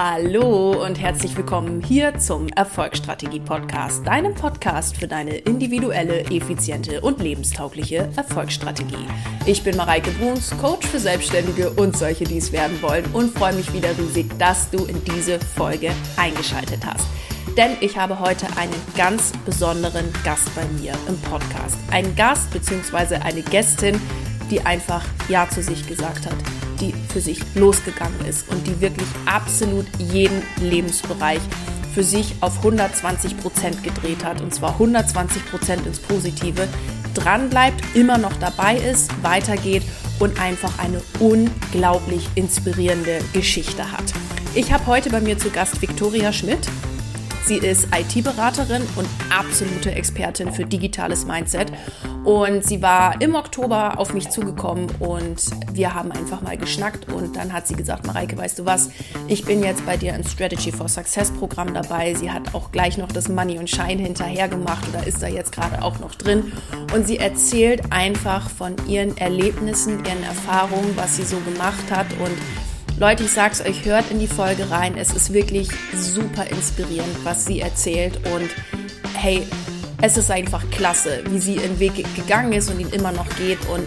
Hallo 0.00 0.84
und 0.84 1.00
herzlich 1.00 1.36
willkommen 1.36 1.82
hier 1.82 2.16
zum 2.20 2.46
Erfolgsstrategie 2.50 3.40
Podcast, 3.40 4.06
deinem 4.06 4.32
Podcast 4.32 4.96
für 4.96 5.08
deine 5.08 5.38
individuelle, 5.38 6.20
effiziente 6.26 7.00
und 7.00 7.18
lebenstaugliche 7.20 8.08
Erfolgsstrategie. 8.14 9.08
Ich 9.44 9.64
bin 9.64 9.76
Mareike 9.76 10.12
Bruns, 10.12 10.56
Coach 10.60 10.86
für 10.86 11.00
Selbstständige 11.00 11.70
und 11.70 11.96
solche, 11.96 12.22
die 12.22 12.36
es 12.36 12.52
werden 12.52 12.80
wollen 12.80 13.06
und 13.12 13.36
freue 13.36 13.54
mich 13.54 13.72
wieder 13.72 13.90
riesig, 13.98 14.30
dass 14.38 14.70
du 14.70 14.84
in 14.84 15.02
diese 15.02 15.40
Folge 15.40 15.90
eingeschaltet 16.16 16.86
hast. 16.86 17.08
Denn 17.56 17.72
ich 17.80 17.98
habe 17.98 18.20
heute 18.20 18.46
einen 18.56 18.80
ganz 18.96 19.32
besonderen 19.44 20.12
Gast 20.22 20.54
bei 20.54 20.64
mir 20.80 20.92
im 21.08 21.20
Podcast. 21.22 21.76
Ein 21.90 22.14
Gast 22.14 22.52
bzw. 22.52 23.16
eine 23.16 23.42
Gästin, 23.42 24.00
die 24.50 24.60
einfach 24.60 25.04
Ja 25.28 25.48
zu 25.48 25.62
sich 25.62 25.86
gesagt 25.86 26.26
hat 26.26 26.36
die 26.80 26.94
für 27.12 27.20
sich 27.20 27.40
losgegangen 27.54 28.24
ist 28.26 28.48
und 28.48 28.66
die 28.66 28.80
wirklich 28.80 29.08
absolut 29.26 29.86
jeden 29.98 30.42
Lebensbereich 30.60 31.40
für 31.94 32.04
sich 32.04 32.34
auf 32.40 32.58
120 32.58 33.38
Prozent 33.38 33.82
gedreht 33.82 34.24
hat 34.24 34.40
und 34.40 34.54
zwar 34.54 34.72
120 34.72 35.50
Prozent 35.50 35.86
ins 35.86 35.98
Positive, 35.98 36.68
dran 37.14 37.50
bleibt, 37.50 37.82
immer 37.96 38.18
noch 38.18 38.34
dabei 38.36 38.76
ist, 38.76 39.10
weitergeht 39.22 39.82
und 40.20 40.40
einfach 40.40 40.78
eine 40.78 41.00
unglaublich 41.18 42.28
inspirierende 42.34 43.20
Geschichte 43.32 43.90
hat. 43.90 44.04
Ich 44.54 44.72
habe 44.72 44.86
heute 44.86 45.10
bei 45.10 45.20
mir 45.20 45.38
zu 45.38 45.50
Gast 45.50 45.80
Viktoria 45.82 46.32
Schmidt. 46.32 46.68
Sie 47.48 47.56
ist 47.56 47.88
IT-Beraterin 47.96 48.82
und 48.96 49.08
absolute 49.30 49.90
Expertin 49.92 50.52
für 50.52 50.66
digitales 50.66 51.24
Mindset. 51.24 51.72
Und 52.22 52.62
sie 52.62 52.82
war 52.82 53.18
im 53.22 53.34
Oktober 53.36 53.98
auf 53.98 54.12
mich 54.12 54.28
zugekommen 54.28 54.88
und 54.98 55.40
wir 55.72 55.94
haben 55.94 56.12
einfach 56.12 56.42
mal 56.42 56.58
geschnackt. 56.58 57.10
Und 57.10 57.36
dann 57.36 57.54
hat 57.54 57.66
sie 57.66 57.74
gesagt, 57.74 58.06
Mareike, 58.06 58.36
weißt 58.36 58.58
du 58.58 58.66
was, 58.66 58.90
ich 59.28 59.46
bin 59.46 59.62
jetzt 59.62 59.86
bei 59.86 59.96
dir 59.96 60.14
im 60.14 60.24
Strategy 60.24 60.70
for 60.70 60.90
Success 60.90 61.30
Programm 61.30 61.72
dabei. 61.72 62.12
Sie 62.12 62.30
hat 62.30 62.54
auch 62.54 62.70
gleich 62.70 62.98
noch 62.98 63.08
das 63.08 63.30
Money 63.30 63.58
und 63.58 63.70
Shine 63.70 64.02
hinterher 64.02 64.48
gemacht 64.48 64.86
oder 64.90 65.06
ist 65.06 65.22
da 65.22 65.26
jetzt 65.26 65.52
gerade 65.52 65.80
auch 65.80 66.00
noch 66.00 66.16
drin. 66.16 66.52
Und 66.94 67.06
sie 67.06 67.16
erzählt 67.16 67.80
einfach 67.90 68.50
von 68.50 68.76
ihren 68.86 69.16
Erlebnissen, 69.16 70.04
ihren 70.04 70.22
Erfahrungen, 70.22 70.94
was 70.96 71.16
sie 71.16 71.24
so 71.24 71.38
gemacht 71.38 71.90
hat 71.90 72.08
und 72.22 72.36
Leute, 73.00 73.22
ich 73.22 73.30
sag's 73.30 73.60
euch, 73.60 73.84
hört 73.84 74.10
in 74.10 74.18
die 74.18 74.26
Folge 74.26 74.72
rein. 74.72 74.96
Es 74.96 75.12
ist 75.12 75.32
wirklich 75.32 75.68
super 75.94 76.44
inspirierend, 76.48 77.14
was 77.22 77.44
sie 77.44 77.60
erzählt. 77.60 78.16
Und 78.34 78.50
hey, 79.14 79.46
es 80.02 80.16
ist 80.16 80.32
einfach 80.32 80.68
klasse, 80.72 81.22
wie 81.30 81.38
sie 81.38 81.54
ihren 81.54 81.78
Weg 81.78 81.92
gegangen 82.16 82.52
ist 82.52 82.68
und 82.68 82.80
ihn 82.80 82.88
immer 82.88 83.12
noch 83.12 83.28
geht. 83.36 83.64
Und 83.68 83.86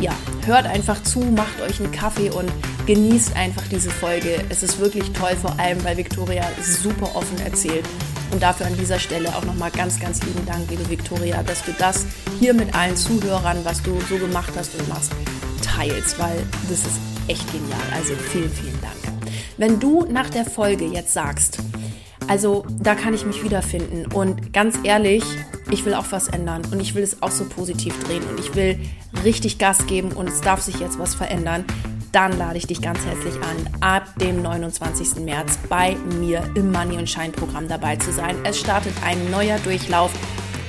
ja, 0.00 0.12
hört 0.44 0.66
einfach 0.66 1.02
zu, 1.02 1.20
macht 1.20 1.62
euch 1.62 1.80
einen 1.80 1.92
Kaffee 1.92 2.28
und 2.28 2.52
genießt 2.84 3.34
einfach 3.36 3.62
diese 3.70 3.88
Folge. 3.88 4.44
Es 4.50 4.62
ist 4.62 4.78
wirklich 4.78 5.10
toll, 5.12 5.34
vor 5.40 5.58
allem 5.58 5.82
weil 5.82 5.96
Victoria 5.96 6.44
super 6.60 7.16
offen 7.16 7.40
erzählt. 7.40 7.86
Und 8.32 8.42
dafür 8.42 8.66
an 8.66 8.76
dieser 8.76 8.98
Stelle 8.98 9.34
auch 9.34 9.46
nochmal 9.46 9.70
ganz, 9.70 9.98
ganz 9.98 10.22
lieben 10.24 10.44
Dank, 10.44 10.68
liebe 10.68 10.90
Victoria, 10.90 11.42
dass 11.42 11.64
du 11.64 11.72
das 11.78 12.04
hier 12.38 12.52
mit 12.52 12.74
allen 12.74 12.98
Zuhörern, 12.98 13.64
was 13.64 13.82
du 13.82 13.98
so 14.10 14.18
gemacht 14.18 14.52
hast 14.58 14.74
und 14.78 14.90
machst, 14.90 15.12
teilst, 15.62 16.18
weil 16.18 16.44
das 16.68 16.80
ist 16.80 17.11
echt 17.28 17.50
genial. 17.52 17.80
Also 17.94 18.14
vielen, 18.14 18.50
vielen 18.50 18.80
Dank. 18.80 18.96
Wenn 19.56 19.78
du 19.80 20.06
nach 20.08 20.30
der 20.30 20.44
Folge 20.44 20.86
jetzt 20.86 21.12
sagst, 21.12 21.58
also 22.28 22.64
da 22.80 22.94
kann 22.94 23.14
ich 23.14 23.26
mich 23.26 23.42
wiederfinden 23.42 24.06
und 24.06 24.52
ganz 24.52 24.78
ehrlich, 24.84 25.24
ich 25.70 25.84
will 25.84 25.94
auch 25.94 26.06
was 26.10 26.28
ändern 26.28 26.62
und 26.70 26.80
ich 26.80 26.94
will 26.94 27.02
es 27.02 27.22
auch 27.22 27.30
so 27.30 27.44
positiv 27.44 27.98
drehen 28.04 28.22
und 28.24 28.38
ich 28.38 28.54
will 28.54 28.78
richtig 29.24 29.58
Gas 29.58 29.86
geben 29.86 30.12
und 30.12 30.28
es 30.28 30.40
darf 30.40 30.60
sich 30.60 30.80
jetzt 30.80 30.98
was 30.98 31.14
verändern, 31.14 31.64
dann 32.12 32.36
lade 32.36 32.58
ich 32.58 32.66
dich 32.66 32.82
ganz 32.82 33.04
herzlich 33.04 33.34
an, 33.36 33.80
ab 33.80 34.04
dem 34.20 34.42
29. 34.42 35.24
März 35.24 35.58
bei 35.68 35.96
mir 36.18 36.48
im 36.54 36.70
Money 36.70 36.98
und 36.98 37.08
Shine 37.08 37.32
Programm 37.32 37.68
dabei 37.68 37.96
zu 37.96 38.12
sein. 38.12 38.36
Es 38.44 38.60
startet 38.60 38.92
ein 39.04 39.30
neuer 39.30 39.58
Durchlauf 39.58 40.12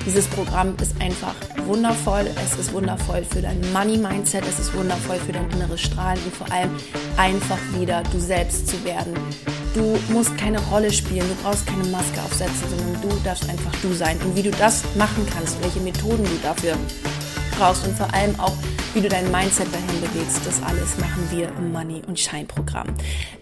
dieses 0.06 0.28
Programm 0.28 0.76
ist 0.82 0.94
einfach 1.02 1.36
wundervoll. 1.66 2.26
Es 2.44 2.60
ist 2.60 2.74
wundervoll 2.74 3.24
für 3.24 3.42
dein 3.42 3.60
Money-Mindset, 3.72 4.44
es 4.48 4.60
ist 4.60 4.74
wundervoll 4.74 5.18
für 5.18 5.32
dein 5.32 5.50
inneres 5.52 5.82
Strahlen 5.82 6.20
und 6.26 6.36
vor 6.36 6.52
allem 6.52 6.72
einfach 7.18 7.60
wieder 7.78 8.04
du 8.12 8.20
selbst 8.20 8.68
zu 8.68 8.84
werden. 8.84 9.14
Du 9.74 9.98
musst 10.10 10.38
keine 10.38 10.60
Rolle 10.68 10.92
spielen, 10.92 11.28
du 11.28 11.36
brauchst 11.44 11.66
keine 11.66 11.86
Maske 11.86 12.22
aufsetzen, 12.24 12.70
sondern 12.70 13.02
du 13.02 13.10
darfst 13.24 13.50
einfach 13.50 13.72
du 13.82 13.94
sein. 13.94 14.18
Und 14.24 14.36
wie 14.36 14.44
du 14.44 14.52
das 14.52 14.84
machen 14.96 15.26
kannst, 15.34 15.62
welche 15.64 15.80
Methoden 15.80 16.24
du 16.24 16.38
dafür 16.44 16.74
brauchst 17.58 17.88
und 17.88 17.98
vor 17.98 18.14
allem 18.14 18.40
auch, 18.40 18.54
wie 18.94 19.02
du 19.02 19.10
dein 19.10 19.32
Mindset 19.32 19.68
dahin 19.74 20.02
bewegst. 20.02 20.46
Das 20.46 20.62
alles 20.64 20.98
machen 20.98 21.28
wir 21.32 21.50
im 21.58 21.72
Money 21.72 22.02
und 22.08 22.20
Shine 22.20 22.46
Programm. 22.46 22.88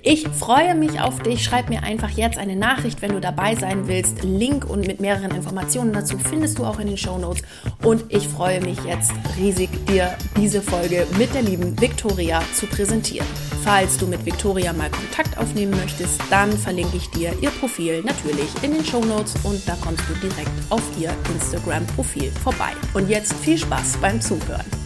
Ich 0.02 0.28
freue 0.28 0.76
mich 0.76 1.00
auf 1.02 1.20
dich. 1.20 1.44
Schreib 1.44 1.70
mir 1.70 1.84
einfach 1.84 2.10
jetzt 2.10 2.38
eine 2.38 2.56
Nachricht, 2.56 3.02
wenn 3.02 3.12
du 3.12 3.20
dabei 3.20 3.56
sein 3.56 3.88
willst. 3.88 4.24
Link 4.24 4.70
und 4.70 4.88
mit 4.88 5.00
mehreren 5.00 5.32
Informationen 5.32 5.94
dazu 5.94 6.18
findest 6.18 6.60
du 6.60 6.66
auch 6.66 6.80
in 6.80 6.88
den 6.88 6.98
Show 6.98 7.18
Notes. 7.18 7.44
Und 7.84 8.06
ich 8.10 8.28
freue 8.28 8.62
mich 8.62 8.78
jetzt 8.86 9.12
riesig, 9.38 9.70
dir 9.88 10.16
diese 10.38 10.62
Folge 10.62 11.06
mit 11.18 11.34
der 11.34 11.42
lieben 11.42 11.80
Victoria 11.80 12.42
zu 12.54 12.66
präsentieren. 12.68 13.28
Falls 13.64 13.98
du 13.98 14.08
mit 14.08 14.26
Victoria 14.26 14.74
mal 14.74 14.90
Kontakt 14.90 15.38
aufnehmen 15.38 15.72
möchtest, 15.72 16.20
dann 16.30 16.52
verlinke 16.58 16.98
ich 16.98 17.10
dir 17.12 17.34
ihr 17.42 17.52
Profil 17.52 18.02
natürlich 18.04 18.50
in 18.64 18.74
den 18.74 18.84
Show 18.84 19.04
Notes 19.04 19.36
und 19.44 19.68
da 19.68 19.76
kommst 19.84 20.04
du 20.10 20.14
direkt 20.16 20.50
auf 20.70 20.82
ihr 21.00 21.14
Instagram-Profil 21.34 22.32
vorbei. 22.44 22.72
Und 22.94 23.10
jetzt 23.10 23.34
viel 23.34 23.58
Spaß 23.58 23.98
beim 24.02 24.20
Zuhören. 24.20 24.81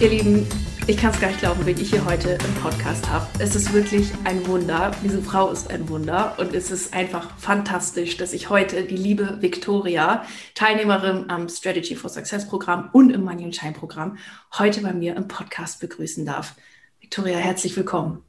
Ihr 0.00 0.10
Lieben, 0.10 0.46
ich 0.86 0.96
kann 0.96 1.10
es 1.10 1.20
gar 1.20 1.26
nicht 1.26 1.40
glauben, 1.40 1.66
wen 1.66 1.76
ich 1.76 1.90
hier 1.90 2.04
heute 2.04 2.38
im 2.46 2.54
Podcast 2.62 3.10
habe. 3.10 3.26
Es 3.40 3.56
ist 3.56 3.72
wirklich 3.72 4.12
ein 4.22 4.46
Wunder. 4.46 4.92
Diese 5.02 5.20
Frau 5.20 5.50
ist 5.50 5.72
ein 5.72 5.88
Wunder 5.88 6.36
und 6.38 6.54
es 6.54 6.70
ist 6.70 6.94
einfach 6.94 7.36
fantastisch, 7.36 8.16
dass 8.16 8.32
ich 8.32 8.48
heute 8.48 8.84
die 8.84 8.96
liebe 8.96 9.42
Victoria, 9.42 10.24
Teilnehmerin 10.54 11.28
am 11.30 11.48
Strategy 11.48 11.96
for 11.96 12.08
Success 12.10 12.46
Programm 12.46 12.90
und 12.92 13.10
im 13.10 13.24
Money 13.24 13.52
Shine 13.52 13.72
Programm, 13.72 14.18
heute 14.56 14.82
bei 14.82 14.92
mir 14.92 15.16
im 15.16 15.26
Podcast 15.26 15.80
begrüßen 15.80 16.24
darf. 16.24 16.54
Victoria, 17.00 17.38
herzlich 17.38 17.76
willkommen. 17.76 18.22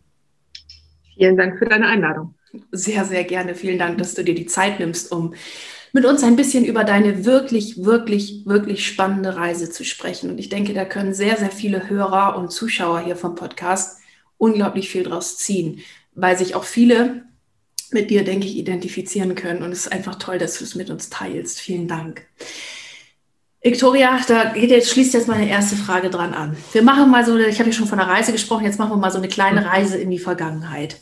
Vielen 1.13 1.37
Dank 1.37 1.59
für 1.59 1.65
deine 1.65 1.85
Einladung. 1.85 2.33
Sehr, 2.71 3.05
sehr 3.05 3.25
gerne. 3.25 3.53
Vielen 3.53 3.77
Dank, 3.77 3.99
dass 3.99 4.15
du 4.15 4.23
dir 4.23 4.33
die 4.33 4.47
Zeit 4.47 4.79
nimmst, 4.79 5.11
um 5.11 5.35
mit 5.93 6.05
uns 6.05 6.23
ein 6.23 6.35
bisschen 6.35 6.65
über 6.65 6.83
deine 6.83 7.25
wirklich, 7.25 7.83
wirklich, 7.83 8.45
wirklich 8.45 8.85
spannende 8.85 9.35
Reise 9.35 9.69
zu 9.69 9.83
sprechen. 9.83 10.29
Und 10.29 10.37
ich 10.37 10.49
denke, 10.49 10.73
da 10.73 10.85
können 10.85 11.13
sehr, 11.13 11.37
sehr 11.37 11.51
viele 11.51 11.89
Hörer 11.89 12.37
und 12.37 12.51
Zuschauer 12.51 13.01
hier 13.01 13.15
vom 13.15 13.35
Podcast 13.35 13.99
unglaublich 14.37 14.89
viel 14.89 15.03
draus 15.03 15.37
ziehen, 15.37 15.81
weil 16.13 16.37
sich 16.37 16.55
auch 16.55 16.63
viele 16.63 17.23
mit 17.91 18.11
dir, 18.11 18.23
denke 18.23 18.45
ich, 18.45 18.57
identifizieren 18.57 19.35
können. 19.35 19.63
Und 19.63 19.71
es 19.71 19.87
ist 19.87 19.91
einfach 19.91 20.15
toll, 20.15 20.37
dass 20.37 20.57
du 20.59 20.63
es 20.63 20.75
mit 20.75 20.89
uns 20.89 21.09
teilst. 21.09 21.59
Vielen 21.59 21.87
Dank. 21.87 22.27
Victoria, 23.61 24.19
da 24.27 24.45
geht 24.45 24.69
jetzt, 24.69 24.89
schließt 24.91 25.13
jetzt 25.13 25.27
meine 25.27 25.49
erste 25.49 25.75
Frage 25.75 26.09
dran 26.09 26.33
an. 26.33 26.55
Wir 26.71 26.81
machen 26.81 27.11
mal 27.11 27.25
so, 27.25 27.37
ich 27.37 27.59
habe 27.59 27.69
ja 27.69 27.75
schon 27.75 27.87
von 27.87 27.97
der 27.97 28.07
Reise 28.07 28.31
gesprochen, 28.31 28.63
jetzt 28.63 28.79
machen 28.79 28.91
wir 28.91 28.97
mal 28.97 29.11
so 29.11 29.17
eine 29.17 29.27
kleine 29.27 29.65
Reise 29.65 29.97
in 29.97 30.09
die 30.09 30.19
Vergangenheit. 30.19 31.01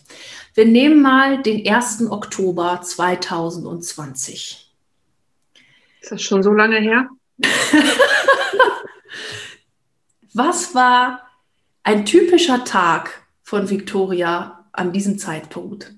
Wir 0.56 0.66
nehmen 0.66 1.04
mal 1.04 1.44
den 1.44 1.68
1. 1.68 2.10
Oktober 2.10 2.82
2020. 2.84 4.67
Ist 6.08 6.12
das 6.14 6.22
schon 6.22 6.42
so 6.42 6.54
lange 6.54 6.80
her? 6.80 7.10
Was 10.34 10.74
war 10.74 11.28
ein 11.84 12.06
typischer 12.06 12.64
Tag 12.64 13.28
von 13.44 13.70
Victoria 13.70 14.70
an 14.72 14.94
diesem 14.94 15.18
Zeitpunkt? 15.18 15.94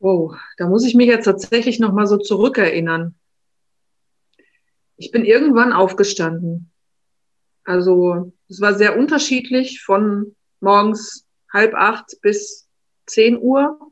Oh, 0.00 0.34
da 0.56 0.66
muss 0.66 0.84
ich 0.84 0.96
mich 0.96 1.06
jetzt 1.06 1.26
tatsächlich 1.26 1.78
noch 1.78 1.92
mal 1.92 2.08
so 2.08 2.16
zurückerinnern. 2.16 3.14
Ich 4.96 5.12
bin 5.12 5.24
irgendwann 5.24 5.72
aufgestanden. 5.72 6.72
Also 7.62 8.32
es 8.48 8.60
war 8.60 8.74
sehr 8.74 8.98
unterschiedlich 8.98 9.82
von 9.84 10.34
morgens 10.58 11.24
halb 11.52 11.74
acht 11.74 12.20
bis 12.22 12.66
zehn 13.06 13.38
Uhr 13.40 13.85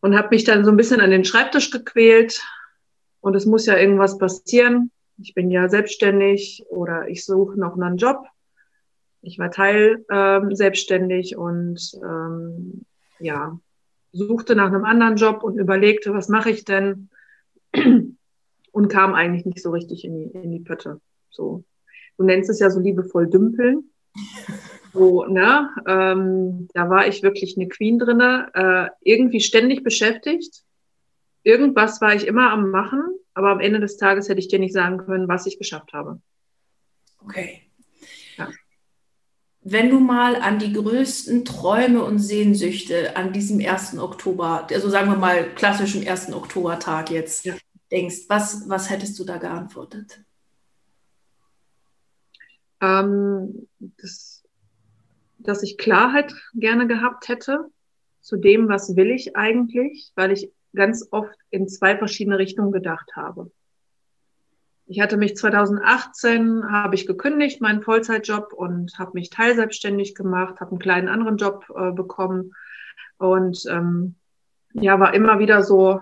und 0.00 0.16
habe 0.16 0.28
mich 0.30 0.44
dann 0.44 0.64
so 0.64 0.70
ein 0.70 0.76
bisschen 0.76 1.00
an 1.00 1.10
den 1.10 1.24
Schreibtisch 1.24 1.70
gequält. 1.70 2.40
Und 3.20 3.34
es 3.34 3.46
muss 3.46 3.66
ja 3.66 3.76
irgendwas 3.76 4.18
passieren. 4.18 4.90
Ich 5.20 5.34
bin 5.34 5.50
ja 5.50 5.68
selbstständig 5.68 6.64
oder 6.70 7.08
ich 7.08 7.24
suche 7.24 7.58
noch 7.58 7.76
einen 7.76 7.96
Job. 7.96 8.24
Ich 9.22 9.38
war 9.38 9.50
Teil 9.50 10.04
ähm, 10.10 10.54
selbstständig 10.54 11.36
und 11.36 11.92
ähm, 12.02 12.84
ja, 13.18 13.58
suchte 14.12 14.54
nach 14.54 14.68
einem 14.68 14.84
anderen 14.84 15.16
Job 15.16 15.42
und 15.42 15.58
überlegte, 15.58 16.14
was 16.14 16.28
mache 16.28 16.50
ich 16.50 16.64
denn? 16.64 17.10
Und 18.70 18.88
kam 18.88 19.14
eigentlich 19.14 19.44
nicht 19.44 19.60
so 19.60 19.70
richtig 19.70 20.04
in 20.04 20.14
die, 20.14 20.30
in 20.38 20.52
die 20.52 20.60
Pötte. 20.60 21.00
So. 21.30 21.64
Du 22.16 22.24
nennst 22.24 22.48
es 22.48 22.60
ja 22.60 22.70
so 22.70 22.78
liebevoll 22.78 23.28
Dümpeln. 23.28 23.90
So, 24.98 25.24
ne, 25.26 25.70
ähm, 25.86 26.68
da 26.74 26.90
war 26.90 27.06
ich 27.06 27.22
wirklich 27.22 27.56
eine 27.56 27.68
Queen 27.68 28.00
drinne, 28.00 28.50
äh, 28.52 28.88
irgendwie 29.00 29.40
ständig 29.40 29.84
beschäftigt. 29.84 30.64
Irgendwas 31.44 32.00
war 32.00 32.16
ich 32.16 32.26
immer 32.26 32.50
am 32.50 32.70
machen, 32.70 33.04
aber 33.32 33.50
am 33.50 33.60
Ende 33.60 33.78
des 33.78 33.96
Tages 33.96 34.28
hätte 34.28 34.40
ich 34.40 34.48
dir 34.48 34.58
nicht 34.58 34.74
sagen 34.74 34.98
können, 34.98 35.28
was 35.28 35.46
ich 35.46 35.56
geschafft 35.56 35.92
habe. 35.92 36.20
Okay. 37.24 37.62
Ja. 38.36 38.48
wenn 39.62 39.90
du 39.90 40.00
mal 40.00 40.36
an 40.36 40.58
die 40.58 40.72
größten 40.72 41.44
Träume 41.44 42.02
und 42.02 42.18
Sehnsüchte 42.18 43.16
an 43.16 43.32
diesem 43.32 43.60
1. 43.60 43.98
Oktober, 43.98 44.66
also 44.70 44.88
sagen 44.88 45.10
wir 45.10 45.16
mal 45.18 45.52
klassischen 45.54 46.06
1. 46.06 46.32
Oktobertag 46.32 47.10
jetzt 47.10 47.44
ja. 47.44 47.54
denkst, 47.90 48.28
was, 48.28 48.68
was 48.68 48.90
hättest 48.90 49.18
du 49.18 49.24
da 49.24 49.36
geantwortet? 49.36 50.24
Ähm, 52.80 53.68
das, 53.78 54.37
dass 55.48 55.62
ich 55.62 55.78
Klarheit 55.78 56.34
gerne 56.54 56.86
gehabt 56.86 57.28
hätte 57.28 57.70
zu 58.20 58.36
dem, 58.36 58.68
was 58.68 58.96
will 58.96 59.10
ich 59.10 59.34
eigentlich, 59.34 60.12
weil 60.14 60.30
ich 60.30 60.52
ganz 60.74 61.08
oft 61.10 61.34
in 61.48 61.68
zwei 61.68 61.96
verschiedene 61.96 62.38
Richtungen 62.38 62.70
gedacht 62.70 63.16
habe. 63.16 63.50
Ich 64.86 65.00
hatte 65.00 65.16
mich 65.16 65.36
2018, 65.36 66.70
habe 66.70 66.94
ich 66.94 67.06
gekündigt, 67.06 67.62
meinen 67.62 67.82
Vollzeitjob 67.82 68.52
und 68.52 68.98
habe 68.98 69.12
mich 69.14 69.30
teilselbstständig 69.30 70.14
gemacht, 70.14 70.60
habe 70.60 70.72
einen 70.72 70.80
kleinen 70.80 71.08
anderen 71.08 71.38
Job 71.38 71.64
äh, 71.74 71.92
bekommen 71.92 72.52
und 73.16 73.64
ähm, 73.70 74.16
ja, 74.74 75.00
war 75.00 75.14
immer 75.14 75.38
wieder 75.38 75.62
so, 75.62 76.00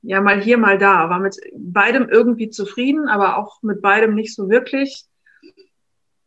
ja, 0.00 0.22
mal 0.22 0.40
hier, 0.40 0.56
mal 0.56 0.78
da, 0.78 1.10
war 1.10 1.20
mit 1.20 1.38
beidem 1.54 2.08
irgendwie 2.08 2.48
zufrieden, 2.48 3.06
aber 3.08 3.36
auch 3.36 3.62
mit 3.62 3.82
beidem 3.82 4.14
nicht 4.14 4.34
so 4.34 4.48
wirklich. 4.48 5.04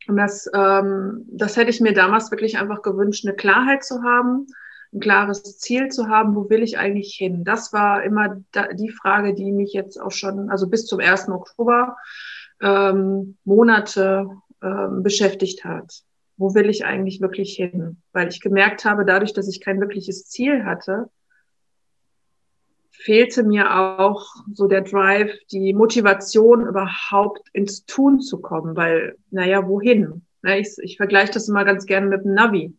Und 0.08 0.18
das, 0.18 0.50
ähm, 0.54 1.26
das 1.30 1.58
hätte 1.58 1.70
ich 1.70 1.82
mir 1.82 1.94
damals 1.94 2.32
wirklich 2.32 2.58
einfach 2.58 2.82
gewünscht, 2.82 3.26
eine 3.26 3.36
Klarheit 3.36 3.84
zu 3.84 4.04
haben 4.04 4.48
ein 4.94 5.00
klares 5.00 5.58
Ziel 5.58 5.90
zu 5.90 6.08
haben, 6.08 6.36
wo 6.36 6.50
will 6.50 6.64
ich 6.64 6.78
eigentlich 6.78 7.16
hin? 7.16 7.44
Das 7.44 7.74
war 7.74 8.04
immer 8.04 8.38
die 8.74 8.90
Frage, 8.90 9.34
die 9.34 9.52
mich 9.52 9.74
jetzt 9.74 10.00
auch 10.00 10.12
schon, 10.12 10.50
also 10.50 10.68
bis 10.68 10.86
zum 10.86 11.00
1. 11.00 11.30
Oktober, 11.30 11.98
ähm, 12.62 13.38
Monate 13.44 14.28
ähm, 14.62 15.04
beschäftigt 15.04 15.66
hat. 15.66 16.04
Wo 16.38 16.54
will 16.54 16.70
ich 16.70 16.86
eigentlich 16.86 17.20
wirklich 17.20 17.56
hin? 17.56 18.02
Weil 18.14 18.30
ich 18.30 18.42
gemerkt 18.42 18.86
habe, 18.86 19.06
dadurch, 19.06 19.34
dass 19.34 19.48
ich 19.48 19.62
kein 19.62 19.80
wirkliches 19.80 20.26
Ziel 20.26 20.66
hatte, 20.66 21.10
fehlte 22.98 23.44
mir 23.44 24.00
auch 24.00 24.26
so 24.54 24.68
der 24.68 24.82
Drive, 24.82 25.32
die 25.52 25.74
Motivation 25.74 26.68
überhaupt 26.68 27.48
ins 27.54 27.86
Tun 27.86 28.20
zu 28.20 28.40
kommen, 28.42 28.76
weil, 28.76 29.16
naja, 29.30 29.68
wohin? 29.68 30.24
Ich, 30.44 30.76
ich 30.82 30.98
vergleiche 30.98 31.34
das 31.34 31.48
immer 31.48 31.66
ganz 31.66 31.86
gerne 31.86 32.08
mit 32.08 32.24
dem 32.24 32.34
Navi. 32.34 32.74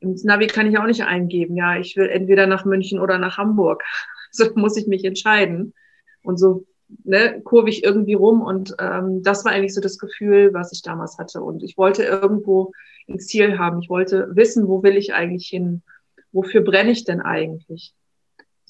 Ins 0.00 0.24
Navi 0.24 0.46
kann 0.46 0.66
ich 0.66 0.78
auch 0.78 0.86
nicht 0.86 1.04
eingeben, 1.04 1.56
ja, 1.56 1.78
ich 1.78 1.96
will 1.96 2.08
entweder 2.08 2.46
nach 2.46 2.64
München 2.64 2.98
oder 3.00 3.18
nach 3.18 3.38
Hamburg. 3.38 3.82
So 4.32 4.44
muss 4.54 4.76
ich 4.76 4.86
mich 4.86 5.04
entscheiden. 5.04 5.74
Und 6.22 6.38
so 6.38 6.64
ne, 7.02 7.40
kurve 7.42 7.68
ich 7.68 7.82
irgendwie 7.82 8.14
rum. 8.14 8.42
Und 8.42 8.76
ähm, 8.78 9.24
das 9.24 9.44
war 9.44 9.50
eigentlich 9.50 9.74
so 9.74 9.80
das 9.80 9.98
Gefühl, 9.98 10.54
was 10.54 10.70
ich 10.72 10.82
damals 10.82 11.18
hatte. 11.18 11.42
Und 11.42 11.64
ich 11.64 11.76
wollte 11.76 12.04
irgendwo 12.04 12.70
ein 13.08 13.18
Ziel 13.18 13.58
haben. 13.58 13.82
Ich 13.82 13.88
wollte 13.88 14.28
wissen, 14.36 14.68
wo 14.68 14.84
will 14.84 14.96
ich 14.96 15.14
eigentlich 15.14 15.48
hin? 15.48 15.82
Wofür 16.30 16.60
brenne 16.60 16.92
ich 16.92 17.02
denn 17.02 17.20
eigentlich? 17.20 17.92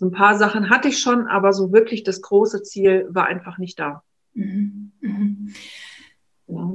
So 0.00 0.06
ein 0.06 0.12
paar 0.12 0.38
Sachen 0.38 0.70
hatte 0.70 0.88
ich 0.88 0.98
schon, 0.98 1.26
aber 1.26 1.52
so 1.52 1.72
wirklich 1.72 2.04
das 2.04 2.22
große 2.22 2.62
Ziel 2.62 3.06
war 3.10 3.26
einfach 3.26 3.58
nicht 3.58 3.78
da. 3.78 4.02
Mhm. 4.32 4.92
Mhm. 5.02 5.54
Ja. 6.46 6.72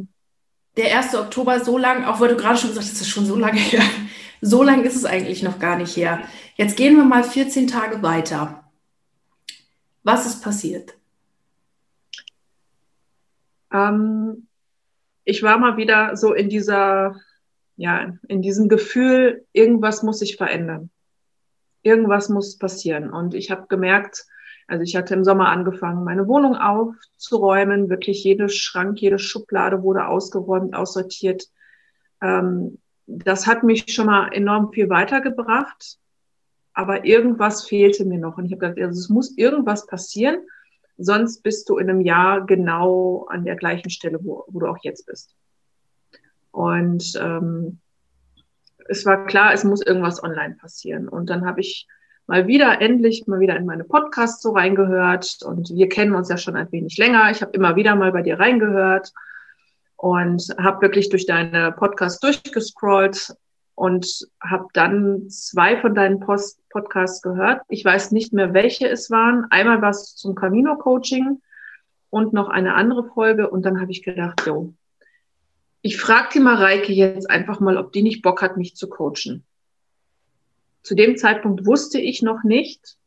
Der 0.77 0.95
1. 0.95 1.15
Oktober 1.15 1.59
so 1.59 1.79
lang, 1.79 2.03
auch 2.05 2.19
weil 2.19 2.29
du 2.29 2.35
gerade 2.35 2.59
schon 2.59 2.69
gesagt 2.69 2.85
hast, 2.85 2.93
das 2.93 3.01
ist 3.01 3.09
schon 3.09 3.25
so 3.25 3.35
lange 3.35 3.57
her. 3.71 3.81
So 4.41 4.61
lange 4.61 4.83
ist 4.83 4.95
es 4.95 5.05
eigentlich 5.05 5.41
noch 5.41 5.57
gar 5.57 5.75
nicht 5.75 5.97
her. 5.97 6.21
Jetzt 6.55 6.77
gehen 6.77 6.95
wir 6.97 7.03
mal 7.03 7.23
14 7.23 7.65
Tage 7.65 8.03
weiter. 8.03 8.63
Was 10.03 10.27
ist 10.27 10.43
passiert? 10.43 10.93
Ähm, 13.73 14.47
ich 15.23 15.41
war 15.41 15.57
mal 15.57 15.77
wieder 15.77 16.15
so 16.15 16.31
in 16.31 16.47
dieser, 16.47 17.19
ja, 17.75 18.13
in 18.27 18.43
diesem 18.43 18.69
Gefühl, 18.69 19.47
irgendwas 19.51 20.03
muss 20.03 20.19
sich 20.19 20.37
verändern. 20.37 20.91
Irgendwas 21.85 22.29
muss 22.29 22.57
passieren. 22.57 23.11
Und 23.13 23.35
ich 23.35 23.51
habe 23.51 23.67
gemerkt, 23.67 24.25
also 24.67 24.81
ich 24.81 24.95
hatte 24.95 25.13
im 25.13 25.23
Sommer 25.23 25.49
angefangen, 25.49 26.03
meine 26.03 26.27
Wohnung 26.27 26.55
aufzuräumen. 26.55 27.89
Wirklich 27.89 28.23
jede 28.23 28.49
Schrank, 28.49 28.99
jede 28.99 29.19
Schublade 29.19 29.83
wurde 29.83 30.07
ausgeräumt, 30.07 30.73
aussortiert. 30.73 31.43
Ähm, 32.21 32.79
das 33.05 33.45
hat 33.45 33.63
mich 33.63 33.93
schon 33.93 34.07
mal 34.07 34.29
enorm 34.29 34.71
viel 34.73 34.89
weitergebracht. 34.89 35.99
Aber 36.73 37.05
irgendwas 37.05 37.67
fehlte 37.67 38.03
mir 38.03 38.17
noch. 38.17 38.39
Und 38.39 38.45
ich 38.45 38.53
habe 38.53 38.61
gedacht, 38.61 38.83
also 38.83 38.99
es 38.99 39.09
muss 39.09 39.37
irgendwas 39.37 39.85
passieren, 39.85 40.37
sonst 40.97 41.43
bist 41.43 41.69
du 41.69 41.77
in 41.77 41.87
einem 41.87 42.01
Jahr 42.01 42.47
genau 42.47 43.27
an 43.29 43.45
der 43.45 43.57
gleichen 43.57 43.91
Stelle, 43.91 44.19
wo, 44.23 44.43
wo 44.47 44.59
du 44.59 44.65
auch 44.65 44.79
jetzt 44.81 45.05
bist. 45.05 45.35
Und 46.49 47.13
ähm, 47.21 47.79
es 48.87 49.05
war 49.05 49.25
klar, 49.25 49.53
es 49.53 49.63
muss 49.63 49.81
irgendwas 49.81 50.23
online 50.23 50.55
passieren. 50.55 51.07
Und 51.07 51.29
dann 51.29 51.45
habe 51.45 51.61
ich 51.61 51.87
mal 52.27 52.47
wieder, 52.47 52.81
endlich 52.81 53.27
mal 53.27 53.39
wieder 53.39 53.55
in 53.55 53.65
meine 53.65 53.83
Podcasts 53.83 54.41
so 54.41 54.51
reingehört. 54.51 55.39
Und 55.43 55.69
wir 55.69 55.89
kennen 55.89 56.15
uns 56.15 56.29
ja 56.29 56.37
schon 56.37 56.55
ein 56.55 56.71
wenig 56.71 56.97
länger. 56.97 57.31
Ich 57.31 57.41
habe 57.41 57.51
immer 57.53 57.75
wieder 57.75 57.95
mal 57.95 58.11
bei 58.11 58.21
dir 58.21 58.39
reingehört 58.39 59.11
und 59.95 60.43
habe 60.57 60.81
wirklich 60.81 61.09
durch 61.09 61.25
deine 61.25 61.71
Podcasts 61.71 62.19
durchgescrollt 62.19 63.35
und 63.75 64.07
habe 64.41 64.67
dann 64.73 65.29
zwei 65.29 65.77
von 65.77 65.93
deinen 65.93 66.19
Post 66.19 66.61
Podcasts 66.69 67.21
gehört. 67.21 67.61
Ich 67.69 67.85
weiß 67.85 68.11
nicht 68.11 68.33
mehr, 68.33 68.53
welche 68.53 68.89
es 68.89 69.09
waren. 69.09 69.45
Einmal 69.49 69.81
war 69.81 69.91
es 69.91 70.15
zum 70.15 70.35
Camino-Coaching 70.35 71.41
und 72.09 72.33
noch 72.33 72.49
eine 72.49 72.75
andere 72.75 73.05
Folge. 73.05 73.49
Und 73.49 73.65
dann 73.65 73.79
habe 73.79 73.91
ich 73.91 74.03
gedacht, 74.03 74.45
jo, 74.45 74.73
ich 75.85 75.97
frage 75.97 76.29
die 76.33 76.39
Mareike 76.39 76.91
jetzt 76.93 77.29
einfach 77.29 77.59
mal, 77.59 77.77
ob 77.77 77.91
die 77.91 78.01
nicht 78.01 78.21
Bock 78.23 78.41
hat, 78.41 78.57
mich 78.57 78.75
zu 78.75 78.89
coachen. 78.89 79.43
Zu 80.81 80.95
dem 80.95 81.15
Zeitpunkt 81.17 81.65
wusste 81.65 81.99
ich 81.99 82.21
noch 82.21 82.43
nicht, 82.43 82.97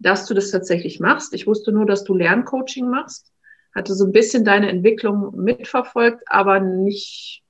dass 0.00 0.26
du 0.26 0.34
das 0.34 0.50
tatsächlich 0.50 0.98
machst. 0.98 1.34
Ich 1.34 1.46
wusste 1.46 1.72
nur, 1.72 1.86
dass 1.86 2.04
du 2.04 2.14
Lerncoaching 2.14 2.88
machst 2.88 3.34
hatte 3.74 3.94
so 3.94 4.04
ein 4.04 4.12
bisschen 4.12 4.44
deine 4.44 4.68
Entwicklung 4.68 5.34
mitverfolgt, 5.36 6.22
aber 6.26 6.60
nicht, 6.60 7.42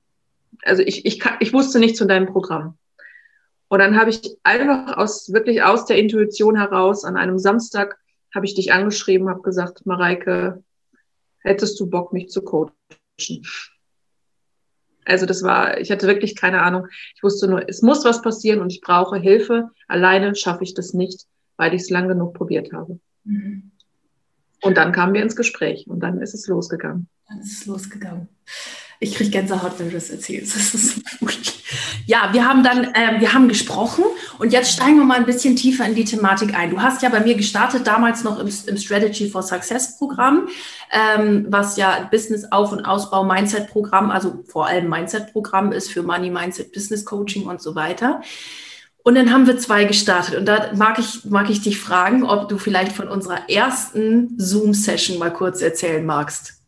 also 0.63 0.81
ich, 0.81 1.05
ich, 1.05 1.23
ich 1.39 1.53
wusste 1.53 1.79
nichts 1.79 1.99
von 1.99 2.07
deinem 2.07 2.25
Programm. 2.25 2.77
Und 3.67 3.79
dann 3.79 3.97
habe 3.99 4.09
ich 4.09 4.37
einfach 4.43 4.97
aus, 4.97 5.31
wirklich 5.31 5.63
aus 5.63 5.85
der 5.85 5.97
Intuition 5.97 6.57
heraus 6.57 7.03
an 7.03 7.17
einem 7.17 7.39
Samstag 7.39 7.97
habe 8.33 8.45
ich 8.45 8.55
dich 8.55 8.73
angeschrieben, 8.73 9.29
habe 9.29 9.41
gesagt, 9.41 9.85
Mareike, 9.85 10.63
hättest 11.39 11.79
du 11.79 11.89
Bock, 11.89 12.11
mich 12.11 12.29
zu 12.29 12.41
coachen? 12.41 12.73
Also 15.05 15.25
das 15.25 15.43
war, 15.43 15.79
ich 15.79 15.91
hatte 15.91 16.07
wirklich 16.07 16.35
keine 16.35 16.61
Ahnung. 16.61 16.87
Ich 17.15 17.23
wusste 17.23 17.47
nur, 17.47 17.67
es 17.69 17.81
muss 17.81 18.03
was 18.05 18.21
passieren 18.21 18.61
und 18.61 18.71
ich 18.71 18.81
brauche 18.81 19.17
Hilfe. 19.17 19.69
Alleine 19.87 20.35
schaffe 20.35 20.63
ich 20.63 20.73
das 20.73 20.93
nicht, 20.93 21.25
weil 21.57 21.73
ich 21.73 21.83
es 21.83 21.89
lang 21.89 22.07
genug 22.07 22.33
probiert 22.33 22.73
habe. 22.73 22.99
Mhm. 23.23 23.71
Und 24.61 24.77
dann 24.77 24.91
kamen 24.91 25.13
wir 25.13 25.21
ins 25.21 25.35
Gespräch 25.35 25.85
und 25.87 25.99
dann 25.99 26.21
ist 26.21 26.33
es 26.33 26.47
losgegangen. 26.47 27.07
Dann 27.27 27.39
ist 27.39 27.61
es 27.61 27.65
losgegangen. 27.65 28.27
Ich 28.99 29.15
kriege 29.15 29.29
Gänsehaut, 29.29 29.73
wenn 29.77 29.89
du 29.89 29.95
das 29.95 30.09
erzählst. 30.09 30.55
Das 30.55 30.73
ist 30.73 31.19
gut. 31.19 31.53
Ja, 32.05 32.29
wir 32.33 32.47
haben 32.47 32.63
dann, 32.63 32.83
äh, 32.93 33.19
wir 33.19 33.33
haben 33.33 33.47
gesprochen 33.47 34.03
und 34.37 34.53
jetzt 34.53 34.71
steigen 34.71 34.97
wir 34.97 35.05
mal 35.05 35.17
ein 35.17 35.25
bisschen 35.25 35.55
tiefer 35.55 35.85
in 35.85 35.95
die 35.95 36.05
Thematik 36.05 36.55
ein. 36.55 36.69
Du 36.69 36.81
hast 36.81 37.01
ja 37.01 37.09
bei 37.09 37.19
mir 37.19 37.35
gestartet, 37.35 37.87
damals 37.87 38.23
noch 38.23 38.39
im, 38.39 38.47
im 38.47 38.77
Strategy 38.77 39.29
for 39.29 39.41
Success 39.41 39.97
Programm, 39.97 40.47
ähm, 40.91 41.47
was 41.49 41.77
ja 41.77 42.07
Business 42.11 42.51
Auf- 42.51 42.71
und 42.71 42.85
Ausbau 42.85 43.23
Mindset 43.23 43.69
Programm, 43.69 44.11
also 44.11 44.43
vor 44.47 44.67
allem 44.67 44.87
Mindset 44.87 45.33
Programm 45.33 45.71
ist 45.71 45.91
für 45.91 46.03
Money 46.03 46.29
Mindset 46.29 46.71
Business 46.71 47.05
Coaching 47.05 47.47
und 47.47 47.61
so 47.61 47.75
weiter. 47.75 48.21
Und 49.03 49.15
dann 49.15 49.31
haben 49.31 49.45
wir 49.45 49.57
zwei 49.59 49.85
gestartet. 49.85 50.35
Und 50.35 50.45
da 50.45 50.71
mag 50.75 50.97
ich, 50.97 51.25
mag 51.25 51.49
ich 51.51 51.61
dich 51.61 51.79
fragen, 51.79 52.23
ob 52.23 52.49
du 52.49 52.57
vielleicht 52.57 52.91
von 52.91 53.07
unserer 53.07 53.49
ersten 53.49 54.33
Zoom-Session 54.39 55.19
mal 55.19 55.31
kurz 55.31 55.61
erzählen 55.61 56.03
magst. 56.03 56.64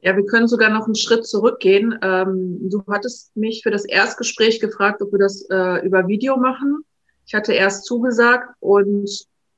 Ja, 0.00 0.16
wir 0.16 0.24
können 0.26 0.46
sogar 0.46 0.70
noch 0.70 0.86
einen 0.86 0.94
Schritt 0.94 1.26
zurückgehen. 1.26 1.98
Ähm, 2.02 2.70
du 2.70 2.82
hattest 2.88 3.36
mich 3.36 3.62
für 3.62 3.70
das 3.70 3.84
Erstgespräch 3.84 4.60
gefragt, 4.60 5.02
ob 5.02 5.12
wir 5.12 5.18
das 5.18 5.42
äh, 5.50 5.84
über 5.84 6.06
Video 6.06 6.36
machen. 6.36 6.84
Ich 7.26 7.34
hatte 7.34 7.52
erst 7.52 7.84
zugesagt 7.84 8.54
und 8.60 9.10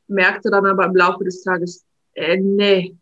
merkte 0.09 0.51
dann 0.51 0.67
aber 0.67 0.87
im 0.87 0.97
Laufe 0.97 1.25
des 1.25 1.43
Tages, 1.43 1.85
äh, 2.15 2.37
nee, 2.39 2.97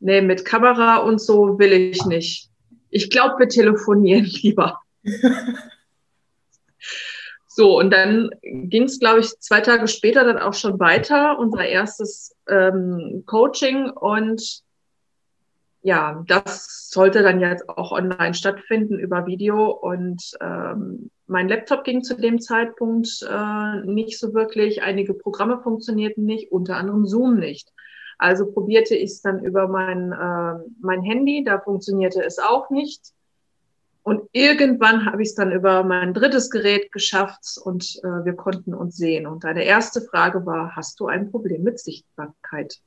nee, 0.00 0.22
mit 0.22 0.44
Kamera 0.44 0.98
und 0.98 1.20
so 1.20 1.58
will 1.58 1.72
ich 1.72 2.04
nicht. 2.06 2.48
Ich 2.90 3.10
glaube, 3.10 3.38
wir 3.38 3.48
telefonieren 3.48 4.24
lieber. 4.42 4.80
So, 7.54 7.78
und 7.78 7.90
dann 7.90 8.30
ging 8.42 8.84
es, 8.84 8.98
glaube 8.98 9.20
ich, 9.20 9.38
zwei 9.40 9.60
Tage 9.60 9.86
später 9.86 10.24
dann 10.24 10.38
auch 10.38 10.54
schon 10.54 10.80
weiter, 10.80 11.38
unser 11.38 11.66
erstes 11.66 12.34
ähm, 12.48 13.24
Coaching. 13.26 13.90
Und 13.90 14.62
ja, 15.82 16.22
das 16.28 16.90
sollte 16.90 17.22
dann 17.22 17.40
jetzt 17.40 17.68
auch 17.68 17.92
online 17.92 18.34
stattfinden 18.34 18.98
über 18.98 19.26
Video. 19.26 19.70
Und 19.70 20.32
ähm, 20.40 21.10
mein 21.26 21.48
Laptop 21.48 21.84
ging 21.84 22.02
zu 22.02 22.14
dem 22.16 22.40
Zeitpunkt 22.40 23.26
äh, 23.28 23.80
nicht 23.84 24.18
so 24.18 24.32
wirklich. 24.32 24.82
Einige 24.82 25.14
Programme 25.14 25.60
funktionierten 25.60 26.24
nicht, 26.24 26.52
unter 26.52 26.76
anderem 26.76 27.06
Zoom 27.06 27.38
nicht. 27.38 27.72
Also 28.18 28.50
probierte 28.52 28.94
ich 28.94 29.10
es 29.10 29.22
dann 29.22 29.44
über 29.44 29.66
mein, 29.66 30.12
äh, 30.12 30.70
mein 30.80 31.02
Handy, 31.02 31.42
da 31.44 31.58
funktionierte 31.58 32.22
es 32.22 32.38
auch 32.38 32.70
nicht. 32.70 33.12
Und 34.04 34.22
irgendwann 34.32 35.06
habe 35.06 35.22
ich 35.22 35.30
es 35.30 35.34
dann 35.34 35.52
über 35.52 35.84
mein 35.84 36.14
drittes 36.14 36.50
Gerät 36.50 36.92
geschafft 36.92 37.56
und 37.62 38.00
äh, 38.02 38.24
wir 38.24 38.34
konnten 38.34 38.74
uns 38.74 38.96
sehen. 38.96 39.26
Und 39.26 39.44
deine 39.44 39.64
erste 39.64 40.00
Frage 40.00 40.44
war, 40.46 40.76
hast 40.76 41.00
du 41.00 41.06
ein 41.06 41.30
Problem 41.30 41.62
mit 41.62 41.80
Sichtbarkeit? 41.80 42.80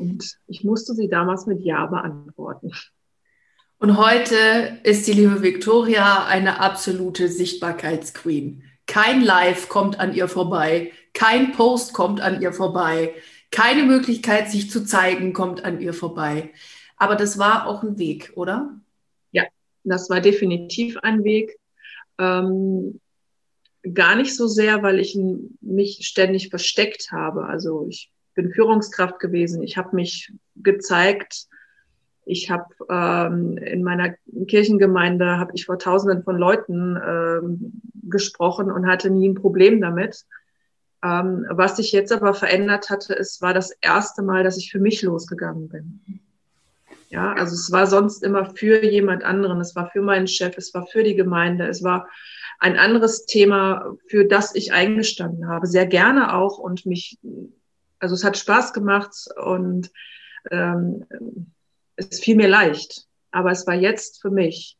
Und 0.00 0.38
ich 0.46 0.64
musste 0.64 0.94
sie 0.94 1.08
damals 1.08 1.46
mit 1.46 1.60
Ja 1.60 1.84
beantworten. 1.84 2.72
Und 3.78 3.98
heute 3.98 4.78
ist 4.82 5.06
die 5.06 5.12
liebe 5.12 5.42
Victoria 5.42 6.24
eine 6.24 6.60
absolute 6.60 7.28
Sichtbarkeitsqueen. 7.28 8.64
Kein 8.86 9.22
Live 9.22 9.68
kommt 9.68 10.00
an 10.00 10.14
ihr 10.14 10.26
vorbei, 10.26 10.92
kein 11.12 11.52
Post 11.52 11.92
kommt 11.92 12.20
an 12.20 12.40
ihr 12.40 12.52
vorbei, 12.52 13.14
keine 13.50 13.84
Möglichkeit, 13.84 14.50
sich 14.50 14.70
zu 14.70 14.84
zeigen, 14.84 15.32
kommt 15.32 15.64
an 15.64 15.80
ihr 15.80 15.92
vorbei. 15.92 16.50
Aber 16.96 17.14
das 17.14 17.38
war 17.38 17.66
auch 17.66 17.82
ein 17.82 17.98
Weg, 17.98 18.32
oder? 18.36 18.80
Ja, 19.32 19.44
das 19.84 20.08
war 20.08 20.20
definitiv 20.20 20.96
ein 20.98 21.24
Weg. 21.24 21.58
Ähm, 22.18 23.00
gar 23.94 24.14
nicht 24.14 24.34
so 24.34 24.46
sehr, 24.46 24.82
weil 24.82 24.98
ich 24.98 25.18
mich 25.60 26.06
ständig 26.06 26.48
versteckt 26.48 27.12
habe. 27.12 27.44
Also 27.46 27.86
ich 27.88 28.10
bin 28.34 28.52
Führungskraft 28.52 29.18
gewesen. 29.20 29.62
Ich 29.62 29.76
habe 29.76 29.94
mich 29.94 30.32
gezeigt, 30.56 31.46
ich 32.24 32.50
habe 32.50 32.66
ähm, 32.88 33.56
in 33.58 33.82
meiner 33.82 34.14
Kirchengemeinde 34.46 35.38
habe 35.38 35.52
ich 35.54 35.66
vor 35.66 35.78
Tausenden 35.78 36.22
von 36.22 36.38
Leuten 36.38 36.96
ähm, 36.96 37.82
gesprochen 38.08 38.70
und 38.70 38.86
hatte 38.86 39.10
nie 39.10 39.28
ein 39.28 39.34
Problem 39.34 39.80
damit. 39.80 40.26
Ähm, 41.02 41.46
was 41.50 41.76
sich 41.76 41.92
jetzt 41.92 42.12
aber 42.12 42.34
verändert 42.34 42.90
hatte, 42.90 43.18
es 43.18 43.40
war 43.40 43.54
das 43.54 43.70
erste 43.80 44.22
Mal, 44.22 44.44
dass 44.44 44.58
ich 44.58 44.70
für 44.70 44.80
mich 44.80 45.02
losgegangen 45.02 45.68
bin. 45.68 46.20
Ja, 47.08 47.32
also 47.32 47.54
es 47.54 47.72
war 47.72 47.86
sonst 47.86 48.22
immer 48.22 48.54
für 48.54 48.84
jemand 48.84 49.24
anderen. 49.24 49.60
Es 49.60 49.74
war 49.74 49.90
für 49.90 50.02
meinen 50.02 50.28
Chef, 50.28 50.56
es 50.56 50.72
war 50.74 50.86
für 50.86 51.02
die 51.02 51.16
Gemeinde, 51.16 51.66
es 51.66 51.82
war 51.82 52.08
ein 52.60 52.76
anderes 52.76 53.26
Thema, 53.26 53.96
für 54.06 54.26
das 54.26 54.54
ich 54.54 54.72
eingestanden 54.72 55.48
habe. 55.48 55.66
Sehr 55.66 55.86
gerne 55.86 56.34
auch 56.34 56.58
und 56.58 56.86
mich, 56.86 57.18
also 58.00 58.14
es 58.14 58.24
hat 58.24 58.36
Spaß 58.36 58.72
gemacht 58.72 59.14
und 59.36 59.90
ähm, 60.50 61.06
es 61.96 62.20
fiel 62.20 62.36
mir 62.36 62.48
leicht, 62.48 63.06
aber 63.30 63.50
es 63.50 63.66
war 63.66 63.74
jetzt 63.74 64.20
für 64.20 64.30
mich. 64.30 64.76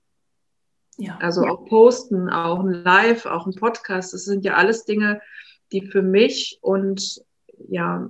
Ja. 0.97 1.17
Also 1.19 1.43
auch 1.45 1.65
Posten, 1.67 2.29
auch 2.29 2.61
ein 2.61 2.73
Live, 2.73 3.27
auch 3.27 3.47
ein 3.47 3.55
Podcast, 3.55 4.13
das 4.13 4.25
sind 4.25 4.45
ja 4.45 4.55
alles 4.55 4.85
Dinge, 4.85 5.21
die 5.73 5.87
für 5.87 6.03
mich 6.03 6.59
und 6.63 7.23
ja, 7.69 8.09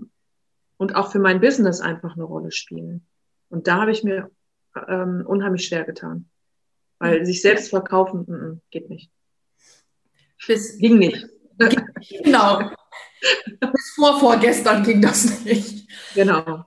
und 0.77 0.95
auch 0.95 1.13
für 1.13 1.19
mein 1.19 1.41
Business 1.41 1.81
einfach 1.81 2.15
eine 2.15 2.25
Rolle 2.25 2.53
spielen. 2.53 3.07
Und 3.49 3.67
da 3.67 3.81
habe 3.81 3.91
ich 3.91 4.03
mir 4.03 4.31
ähm, 4.89 5.25
unheimlich 5.27 5.67
schwer 5.67 5.85
getan. 5.85 6.31
Weil 6.99 7.25
sich 7.25 7.43
selbst 7.43 7.71
verkaufen, 7.71 8.25
m 8.29 8.35
-m, 8.35 8.61
geht 8.71 8.89
nicht. 8.89 9.11
Bis, 10.47 10.79
ging 10.79 10.99
nicht. 10.99 11.29
Genau. 12.23 12.71
Bis 13.61 13.93
vor 13.95 14.19
vorgestern 14.19 14.83
ging 14.83 15.03
das 15.03 15.45
nicht. 15.45 15.89
Genau. 16.15 16.65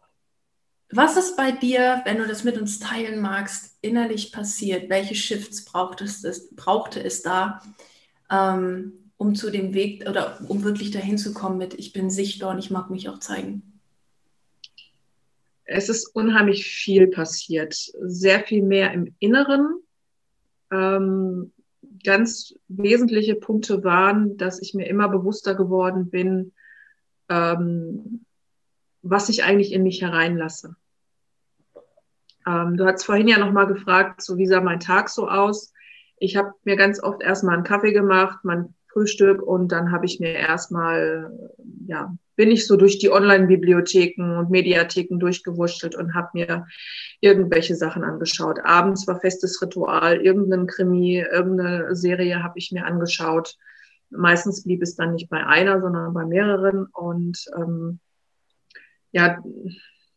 Was 0.92 1.18
ist 1.18 1.36
bei 1.36 1.52
dir, 1.52 2.02
wenn 2.06 2.18
du 2.18 2.28
das 2.28 2.44
mit 2.44 2.58
uns 2.60 2.80
teilen 2.80 3.20
magst, 3.20 3.78
innerlich 3.82 4.32
passiert? 4.32 4.90
Welche 4.90 5.16
Shifts 5.16 5.66
brauchte 5.66 6.04
es, 6.04 6.50
brauchte 6.56 7.04
es 7.04 7.24
da, 7.24 7.62
ähm, 8.30 9.12
um 9.18 9.34
zu 9.34 9.50
dem 9.50 9.74
Weg 9.74 10.08
oder 10.08 10.40
um 10.48 10.64
wirklich 10.64 10.92
dahin 10.92 11.18
zu 11.18 11.34
kommen 11.34 11.58
mit, 11.58 11.74
ich 11.74 11.94
bin 11.94 12.12
sichtbar 12.12 12.52
und 12.52 12.60
ich 12.60 12.70
mag 12.70 12.92
mich 12.92 13.10
auch 13.10 13.20
zeigen? 13.20 13.80
Es 15.66 15.90
ist 15.90 16.08
unheimlich 16.08 16.66
viel 16.66 17.08
passiert. 17.08 17.74
Sehr 17.74 18.42
viel 18.42 18.62
mehr 18.62 18.94
im 18.94 19.16
Inneren. 19.18 19.82
Ähm, 20.72 21.53
ganz 22.04 22.56
wesentliche 22.68 23.36
Punkte 23.36 23.84
waren, 23.84 24.38
dass 24.38 24.62
ich 24.62 24.74
mir 24.74 24.88
immer 24.88 25.10
bewusster 25.10 25.56
geworden 25.56 26.10
bin, 26.10 26.54
ähm, 27.30 28.26
was 29.02 29.30
ich 29.30 29.44
eigentlich 29.44 29.72
in 29.74 29.84
mich 29.84 30.02
hereinlasse. 30.02 30.76
Ähm, 32.46 32.78
du 32.78 32.86
hast 32.86 33.04
vorhin 33.04 33.28
ja 33.28 33.38
nochmal 33.38 33.68
gefragt, 33.68 34.22
so 34.22 34.38
wie 34.38 34.48
sah 34.48 34.62
mein 34.62 34.80
Tag 34.80 35.10
so 35.10 35.28
aus? 35.28 35.74
Ich 36.18 36.36
habe 36.36 36.54
mir 36.64 36.76
ganz 36.76 37.02
oft 37.02 37.22
erstmal 37.22 37.56
einen 37.56 37.64
Kaffee 37.64 37.94
gemacht, 37.94 38.40
mein 38.44 38.74
Frühstück 38.94 39.42
und 39.42 39.72
dann 39.72 39.92
habe 39.92 40.06
ich 40.06 40.20
mir 40.20 40.34
erstmal, 40.34 41.32
ja, 41.88 42.16
bin 42.36 42.52
ich 42.52 42.66
so 42.66 42.78
durch 42.78 42.98
die 43.00 43.12
Online-Bibliotheken 43.12 44.38
und 44.38 44.50
Mediatheken 44.50 45.20
durchgewurschtelt 45.20 45.96
und 45.96 46.14
habe 46.14 46.30
mir 46.34 46.68
irgendwelche 47.20 47.76
Sachen 47.76 48.04
angeschaut. 48.04 48.60
Abends 48.64 49.08
war 49.08 49.20
festes 49.20 49.62
Ritual, 49.62 50.22
irgendein 50.22 50.68
Krimi, 50.68 51.20
irgendeine 51.20 51.96
Serie 51.96 52.44
habe 52.44 52.58
ich 52.58 52.72
mir 52.72 52.86
angeschaut. 52.86 53.58
Meistens 54.10 54.64
blieb 54.64 54.82
es 54.82 54.96
dann 54.96 55.14
nicht 55.14 55.30
bei 55.30 55.46
einer, 55.46 55.82
sondern 55.82 56.14
bei 56.14 56.26
mehreren. 56.26 56.86
Und 56.88 57.46
ähm, 57.56 58.00
ja, 59.12 59.40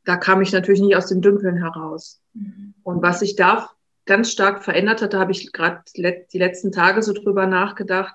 da 0.05 0.17
kam 0.17 0.41
ich 0.41 0.53
natürlich 0.53 0.81
nicht 0.81 0.97
aus 0.97 1.09
dem 1.09 1.21
Dünkeln 1.21 1.57
heraus. 1.57 2.21
Mhm. 2.33 2.75
Und 2.83 3.03
was 3.03 3.21
sich 3.21 3.37
da 3.37 3.71
ganz 4.07 4.31
stark 4.31 4.65
verändert 4.65 5.03
hat, 5.03 5.15
da 5.15 5.19
habe 5.19 5.33
ich 5.33 5.53
gerade 5.53 5.83
die 5.95 6.39
letzten 6.39 6.73
Tage 6.73 7.03
so 7.03 7.13
drüber 7.13 7.47
nachgedacht, 7.47 8.15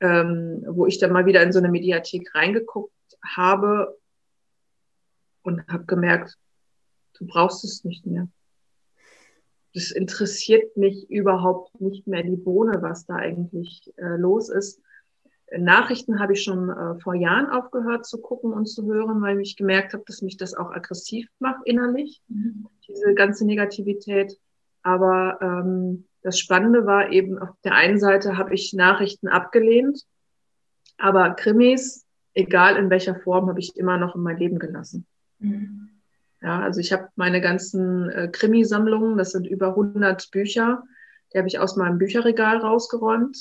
ähm, 0.00 0.64
wo 0.68 0.86
ich 0.86 0.98
dann 0.98 1.12
mal 1.12 1.26
wieder 1.26 1.42
in 1.42 1.52
so 1.52 1.58
eine 1.58 1.70
Mediathek 1.70 2.34
reingeguckt 2.34 2.92
habe 3.24 3.98
und 5.42 5.66
habe 5.68 5.84
gemerkt, 5.84 6.36
du 7.18 7.26
brauchst 7.26 7.64
es 7.64 7.84
nicht 7.84 8.06
mehr. 8.06 8.28
Das 9.74 9.90
interessiert 9.90 10.76
mich 10.76 11.10
überhaupt 11.10 11.80
nicht 11.80 12.06
mehr 12.06 12.22
die 12.22 12.36
Bohne, 12.36 12.80
was 12.80 13.06
da 13.06 13.16
eigentlich 13.16 13.92
äh, 13.96 14.16
los 14.16 14.48
ist. 14.48 14.80
Nachrichten 15.56 16.18
habe 16.18 16.32
ich 16.32 16.42
schon 16.42 16.70
äh, 16.70 16.98
vor 17.00 17.14
Jahren 17.14 17.46
aufgehört 17.46 18.04
zu 18.04 18.20
gucken 18.20 18.52
und 18.52 18.66
zu 18.66 18.84
hören, 18.86 19.22
weil 19.22 19.40
ich 19.40 19.56
gemerkt 19.56 19.92
habe, 19.92 20.02
dass 20.06 20.22
mich 20.22 20.36
das 20.36 20.54
auch 20.54 20.70
aggressiv 20.72 21.28
macht 21.38 21.60
innerlich, 21.66 22.20
mhm. 22.28 22.66
diese 22.88 23.14
ganze 23.14 23.46
Negativität. 23.46 24.38
Aber 24.86 25.38
ähm, 25.40 26.04
das 26.22 26.38
Spannende 26.38 26.86
war 26.86 27.10
eben, 27.10 27.38
auf 27.38 27.50
der 27.64 27.74
einen 27.74 27.98
Seite 27.98 28.36
habe 28.36 28.54
ich 28.54 28.72
Nachrichten 28.72 29.28
abgelehnt, 29.28 30.02
aber 30.98 31.30
Krimis, 31.30 32.06
egal 32.34 32.76
in 32.76 32.90
welcher 32.90 33.16
Form, 33.16 33.48
habe 33.48 33.60
ich 33.60 33.76
immer 33.76 33.98
noch 33.98 34.14
in 34.14 34.22
mein 34.22 34.38
Leben 34.38 34.58
gelassen. 34.58 35.06
Mhm. 35.38 35.90
Ja, 36.40 36.60
also 36.60 36.80
ich 36.80 36.92
habe 36.92 37.08
meine 37.16 37.40
ganzen 37.40 38.10
äh, 38.10 38.28
Krimisammlungen, 38.28 39.16
das 39.16 39.32
sind 39.32 39.46
über 39.46 39.68
100 39.68 40.30
Bücher, 40.30 40.84
die 41.32 41.38
habe 41.38 41.48
ich 41.48 41.58
aus 41.58 41.76
meinem 41.76 41.98
Bücherregal 41.98 42.58
rausgeräumt 42.58 43.36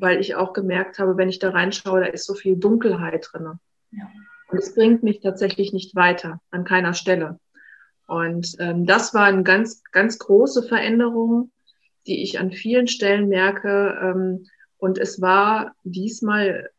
weil 0.00 0.20
ich 0.20 0.34
auch 0.34 0.52
gemerkt 0.52 0.98
habe, 0.98 1.16
wenn 1.16 1.28
ich 1.28 1.38
da 1.38 1.50
reinschaue, 1.50 2.00
da 2.00 2.06
ist 2.06 2.24
so 2.24 2.34
viel 2.34 2.56
Dunkelheit 2.56 3.28
drin. 3.30 3.58
Ja. 3.90 4.08
Und 4.48 4.58
es 4.58 4.74
bringt 4.74 5.02
mich 5.02 5.20
tatsächlich 5.20 5.72
nicht 5.72 5.94
weiter, 5.94 6.40
an 6.50 6.64
keiner 6.64 6.94
Stelle. 6.94 7.38
Und 8.08 8.56
ähm, 8.58 8.86
das 8.86 9.12
war 9.12 9.24
eine 9.24 9.42
ganz, 9.42 9.82
ganz 9.92 10.18
große 10.18 10.62
Veränderung, 10.62 11.52
die 12.06 12.22
ich 12.22 12.40
an 12.40 12.50
vielen 12.50 12.88
Stellen 12.88 13.28
merke. 13.28 13.98
Ähm, 14.02 14.46
und 14.78 14.96
es 14.96 15.20
war 15.20 15.74
diesmal, 15.84 16.70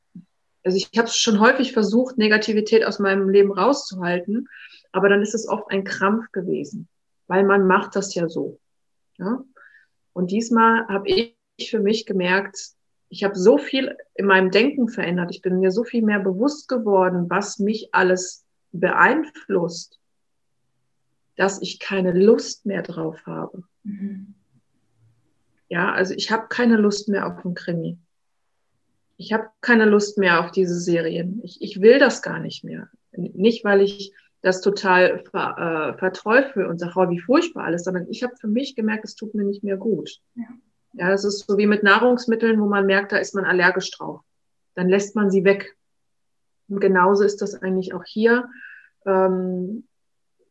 also 0.63 0.75
ich 0.75 0.89
habe 0.97 1.07
es 1.07 1.15
schon 1.15 1.39
häufig 1.39 1.71
versucht, 1.71 2.17
Negativität 2.17 2.83
aus 2.83 2.97
meinem 2.97 3.29
Leben 3.29 3.51
rauszuhalten, 3.51 4.47
aber 4.91 5.07
dann 5.07 5.21
ist 5.21 5.35
es 5.35 5.47
oft 5.47 5.69
ein 5.69 5.83
Krampf 5.83 6.31
gewesen, 6.31 6.87
weil 7.27 7.43
man 7.43 7.67
macht 7.67 7.95
das 7.95 8.15
ja 8.15 8.27
so. 8.27 8.59
Ja? 9.19 9.43
Und 10.13 10.31
diesmal 10.31 10.87
habe 10.87 11.07
ich 11.09 11.35
für 11.69 11.79
mich 11.79 12.07
gemerkt, 12.07 12.57
ich 13.09 13.23
habe 13.23 13.37
so 13.37 13.59
viel 13.59 13.95
in 14.15 14.25
meinem 14.25 14.49
Denken 14.49 14.89
verändert. 14.89 15.29
Ich 15.29 15.43
bin 15.43 15.59
mir 15.59 15.69
so 15.69 15.83
viel 15.83 16.01
mehr 16.01 16.19
bewusst 16.19 16.67
geworden, 16.67 17.29
was 17.29 17.59
mich 17.59 17.89
alles 17.93 18.45
beeinflusst, 18.71 19.98
dass 21.39 21.61
ich 21.61 21.79
keine 21.79 22.11
Lust 22.11 22.65
mehr 22.65 22.81
drauf 22.81 23.25
habe. 23.25 23.63
Mhm. 23.83 24.33
Ja, 25.69 25.93
also 25.93 26.13
ich 26.13 26.31
habe 26.31 26.47
keine 26.49 26.75
Lust 26.75 27.07
mehr 27.07 27.25
auf 27.27 27.45
einen 27.45 27.55
Krimi. 27.55 27.97
Ich 29.15 29.31
habe 29.31 29.47
keine 29.61 29.85
Lust 29.85 30.17
mehr 30.17 30.41
auf 30.41 30.51
diese 30.51 30.77
Serien. 30.77 31.39
Ich, 31.43 31.61
ich 31.61 31.79
will 31.79 31.97
das 31.97 32.21
gar 32.21 32.39
nicht 32.39 32.65
mehr. 32.65 32.89
Nicht, 33.11 33.63
weil 33.63 33.79
ich 33.79 34.13
das 34.41 34.59
total 34.59 35.23
ver, 35.31 35.93
äh, 35.95 35.97
verteufel 35.97 36.65
und 36.65 36.77
sage, 36.77 36.93
oh, 36.97 37.09
wie 37.09 37.21
furchtbar 37.21 37.63
alles, 37.63 37.85
sondern 37.85 38.07
ich 38.09 38.21
habe 38.21 38.35
für 38.35 38.47
mich 38.47 38.75
gemerkt, 38.75 39.05
es 39.05 39.15
tut 39.15 39.33
mir 39.33 39.45
nicht 39.45 39.63
mehr 39.63 39.77
gut. 39.77 40.19
Ja. 40.35 40.43
Ja, 40.93 41.09
das 41.09 41.23
ist 41.23 41.47
so 41.47 41.57
wie 41.57 41.67
mit 41.67 41.83
Nahrungsmitteln, 41.83 42.59
wo 42.59 42.65
man 42.65 42.85
merkt, 42.85 43.13
da 43.13 43.17
ist 43.17 43.33
man 43.33 43.45
allergisch 43.45 43.91
drauf. 43.91 44.21
Dann 44.75 44.89
lässt 44.89 45.15
man 45.15 45.31
sie 45.31 45.45
weg. 45.45 45.77
Und 46.67 46.81
genauso 46.81 47.23
ist 47.23 47.41
das 47.41 47.55
eigentlich 47.55 47.93
auch 47.93 48.03
hier. 48.03 48.49
Ähm, 49.05 49.85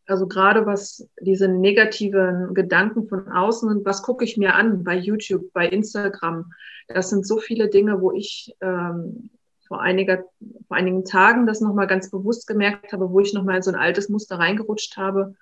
also 0.09 0.27
gerade 0.27 0.67
was 0.67 1.09
diese 1.21 1.49
negativen 1.49 2.55
Gedanken 2.55 3.09
von 3.09 3.29
außen 3.29 3.69
und 3.69 3.85
was 3.85 4.03
gucke 4.03 4.25
ich 4.25 4.37
mir 4.37 4.55
an 4.55 4.85
bei 4.85 4.97
YouTube, 4.97 5.53
bei 5.53 5.69
Instagram. 5.69 6.53
Das 6.88 7.11
sind 7.11 7.27
so 7.27 7.38
viele 7.38 7.69
Dinge, 7.69 8.00
wo 8.00 8.12
ich 8.12 8.55
ähm, 8.61 9.31
vor, 9.67 9.81
einiger, 9.83 10.25
vor 10.67 10.77
einigen 10.77 11.05
Tagen 11.05 11.47
das 11.47 11.61
nochmal 11.61 11.87
ganz 11.87 12.11
bewusst 12.11 12.47
gemerkt 12.47 12.93
habe, 12.93 13.11
wo 13.11 13.21
ich 13.21 13.35
nochmal 13.35 13.57
in 13.57 13.62
so 13.62 13.71
ein 13.71 13.77
altes 13.77 14.09
Muster 14.09 14.38
reingerutscht 14.38 14.97
habe 14.97 15.35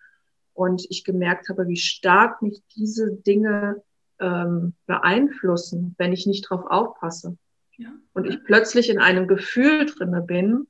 und 0.53 0.85
ich 0.91 1.05
gemerkt 1.05 1.49
habe, 1.49 1.69
wie 1.69 1.77
stark 1.77 2.43
mich 2.43 2.61
diese 2.75 3.13
Dinge 3.13 3.83
ähm, 4.19 4.75
beeinflussen, 4.87 5.95
wenn 5.99 6.13
ich 6.13 6.27
nicht 6.27 6.43
drauf 6.51 6.65
aufpasse. 6.69 7.37
Ja. 7.77 7.91
Und 8.15 8.27
ich 8.27 8.43
plötzlich 8.45 8.91
in 8.91 8.99
einem 8.99 9.29
Gefühl 9.29 9.87
drinne 9.87 10.23
bin, 10.23 10.67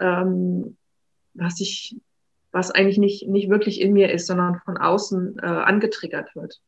ähm, 0.00 0.76
was 1.34 1.60
ich, 1.60 1.96
was 2.52 2.70
eigentlich 2.70 2.98
nicht, 2.98 3.26
nicht 3.28 3.48
wirklich 3.50 3.80
in 3.80 3.92
mir 3.92 4.12
ist, 4.12 4.26
sondern 4.26 4.60
von 4.64 4.76
außen 4.76 5.38
äh, 5.38 5.46
angetriggert 5.46 6.36
wird. 6.36 6.60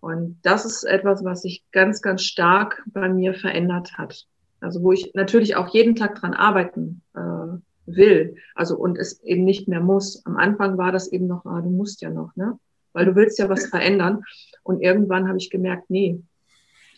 Und 0.00 0.38
das 0.42 0.64
ist 0.64 0.84
etwas, 0.84 1.24
was 1.24 1.42
sich 1.42 1.64
ganz, 1.72 2.02
ganz 2.02 2.22
stark 2.22 2.82
bei 2.86 3.08
mir 3.08 3.34
verändert 3.34 3.96
hat. 3.96 4.26
Also 4.60 4.82
wo 4.82 4.92
ich 4.92 5.12
natürlich 5.14 5.56
auch 5.56 5.68
jeden 5.68 5.96
Tag 5.96 6.16
dran 6.16 6.34
arbeiten 6.34 7.02
äh, 7.14 7.56
will. 7.86 8.36
Also 8.54 8.76
und 8.76 8.98
es 8.98 9.22
eben 9.22 9.44
nicht 9.44 9.68
mehr 9.68 9.80
muss. 9.80 10.24
Am 10.26 10.36
Anfang 10.36 10.76
war 10.76 10.92
das 10.92 11.10
eben 11.10 11.26
noch, 11.26 11.46
ah, 11.46 11.60
du 11.60 11.70
musst 11.70 12.02
ja 12.02 12.10
noch, 12.10 12.34
ne? 12.36 12.58
Weil 12.92 13.06
du 13.06 13.14
willst 13.14 13.38
ja 13.38 13.48
was 13.48 13.66
verändern. 13.66 14.22
Und 14.62 14.82
irgendwann 14.82 15.26
habe 15.28 15.38
ich 15.38 15.50
gemerkt, 15.50 15.88
nee, 15.88 16.20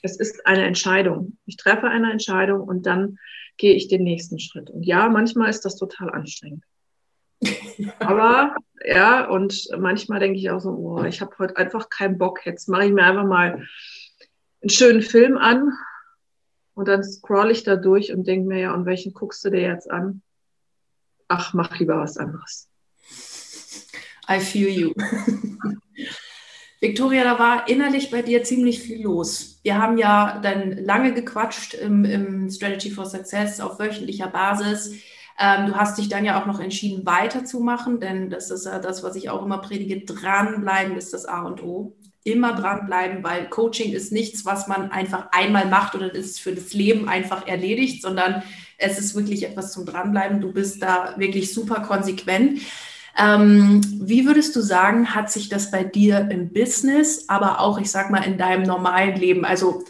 es 0.02 0.16
ist 0.16 0.46
eine 0.46 0.64
Entscheidung. 0.64 1.36
Ich 1.46 1.56
treffe 1.56 1.88
eine 1.88 2.10
Entscheidung 2.10 2.62
und 2.62 2.84
dann 2.86 3.18
gehe 3.56 3.74
ich 3.74 3.88
den 3.88 4.02
nächsten 4.02 4.38
Schritt. 4.38 4.70
Und 4.70 4.82
ja, 4.84 5.08
manchmal 5.08 5.48
ist 5.48 5.64
das 5.64 5.76
total 5.76 6.10
anstrengend. 6.10 6.64
Aber 7.98 8.56
ja, 8.84 9.28
und 9.28 9.68
manchmal 9.78 10.20
denke 10.20 10.38
ich 10.38 10.50
auch 10.50 10.60
so, 10.60 10.70
oh, 10.70 11.04
ich 11.04 11.20
habe 11.20 11.34
heute 11.38 11.56
einfach 11.56 11.88
keinen 11.88 12.18
Bock. 12.18 12.44
Jetzt 12.44 12.68
mache 12.68 12.86
ich 12.86 12.92
mir 12.92 13.04
einfach 13.04 13.24
mal 13.26 13.66
einen 14.62 14.70
schönen 14.70 15.02
Film 15.02 15.36
an 15.36 15.72
und 16.74 16.88
dann 16.88 17.02
scroll 17.02 17.50
ich 17.50 17.62
da 17.62 17.76
durch 17.76 18.12
und 18.12 18.26
denke 18.26 18.48
mir, 18.48 18.60
ja, 18.60 18.74
und 18.74 18.86
welchen 18.86 19.12
guckst 19.12 19.44
du 19.44 19.50
dir 19.50 19.62
jetzt 19.62 19.90
an? 19.90 20.22
Ach, 21.28 21.54
mach 21.54 21.78
lieber 21.78 21.98
was 21.98 22.16
anderes. 22.16 22.68
I 24.28 24.40
feel 24.40 24.68
you. 24.68 24.92
Victoria, 26.80 27.24
da 27.24 27.38
war 27.38 27.68
innerlich 27.68 28.10
bei 28.10 28.20
dir 28.20 28.42
ziemlich 28.42 28.80
viel 28.80 29.02
los. 29.02 29.58
Wir 29.62 29.78
haben 29.78 29.96
ja 29.96 30.38
dann 30.42 30.84
lange 30.84 31.14
gequatscht 31.14 31.74
im, 31.74 32.04
im 32.04 32.50
Strategy 32.50 32.90
for 32.90 33.06
Success 33.06 33.60
auf 33.60 33.78
wöchentlicher 33.78 34.28
Basis. 34.28 34.92
Ähm, 35.38 35.66
du 35.66 35.74
hast 35.74 35.98
dich 35.98 36.08
dann 36.08 36.24
ja 36.24 36.40
auch 36.40 36.46
noch 36.46 36.60
entschieden, 36.60 37.04
weiterzumachen, 37.04 38.00
denn 38.00 38.30
das 38.30 38.50
ist 38.50 38.66
ja 38.66 38.78
das, 38.78 39.02
was 39.02 39.16
ich 39.16 39.30
auch 39.30 39.44
immer 39.44 39.58
predige. 39.58 40.00
Dranbleiben 40.00 40.96
ist 40.96 41.12
das 41.12 41.26
A 41.26 41.42
und 41.42 41.62
O. 41.62 41.96
Immer 42.22 42.54
dranbleiben, 42.54 43.22
weil 43.22 43.50
Coaching 43.50 43.92
ist 43.92 44.10
nichts, 44.10 44.46
was 44.46 44.66
man 44.66 44.90
einfach 44.90 45.28
einmal 45.32 45.66
macht 45.66 45.94
oder 45.94 46.14
ist 46.14 46.40
für 46.40 46.54
das 46.54 46.72
Leben 46.72 47.08
einfach 47.08 47.46
erledigt, 47.46 48.00
sondern 48.00 48.42
es 48.78 48.98
ist 48.98 49.14
wirklich 49.14 49.44
etwas 49.44 49.72
zum 49.72 49.84
Dranbleiben. 49.84 50.40
Du 50.40 50.52
bist 50.52 50.82
da 50.82 51.14
wirklich 51.18 51.52
super 51.52 51.80
konsequent. 51.80 52.60
Ähm, 53.16 53.80
wie 54.00 54.26
würdest 54.26 54.56
du 54.56 54.60
sagen, 54.60 55.14
hat 55.14 55.30
sich 55.30 55.48
das 55.48 55.70
bei 55.70 55.84
dir 55.84 56.28
im 56.30 56.52
Business, 56.52 57.28
aber 57.28 57.60
auch, 57.60 57.78
ich 57.78 57.90
sag 57.90 58.10
mal, 58.10 58.24
in 58.24 58.38
deinem 58.38 58.64
normalen 58.64 59.16
Leben, 59.16 59.44
also 59.44 59.84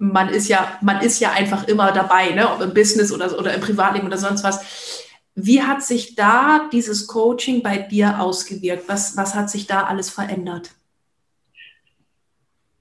man 0.00 0.30
ist 0.30 0.48
ja, 0.48 0.78
man 0.80 1.02
ist 1.02 1.20
ja 1.20 1.32
einfach 1.32 1.68
immer 1.68 1.92
dabei, 1.92 2.30
ne? 2.30 2.50
ob 2.50 2.62
im 2.62 2.72
Business 2.72 3.12
oder, 3.12 3.38
oder 3.38 3.52
im 3.52 3.60
Privatleben 3.60 4.06
oder 4.06 4.16
sonst 4.16 4.42
was. 4.42 5.06
Wie 5.34 5.62
hat 5.62 5.82
sich 5.82 6.14
da 6.14 6.68
dieses 6.72 7.06
Coaching 7.06 7.62
bei 7.62 7.76
dir 7.76 8.18
ausgewirkt? 8.20 8.88
Was, 8.88 9.16
was 9.18 9.34
hat 9.34 9.50
sich 9.50 9.66
da 9.66 9.84
alles 9.84 10.08
verändert? 10.08 10.70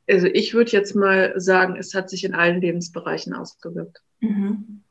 Also 0.09 0.27
ich 0.27 0.53
würde 0.53 0.71
jetzt 0.71 0.95
mal 0.95 1.33
sagen, 1.39 1.75
es 1.77 1.93
hat 1.93 2.09
sich 2.09 2.23
in 2.23 2.33
allen 2.33 2.61
Lebensbereichen 2.61 3.33
ausgewirkt. 3.33 4.01
Mhm. 4.21 4.83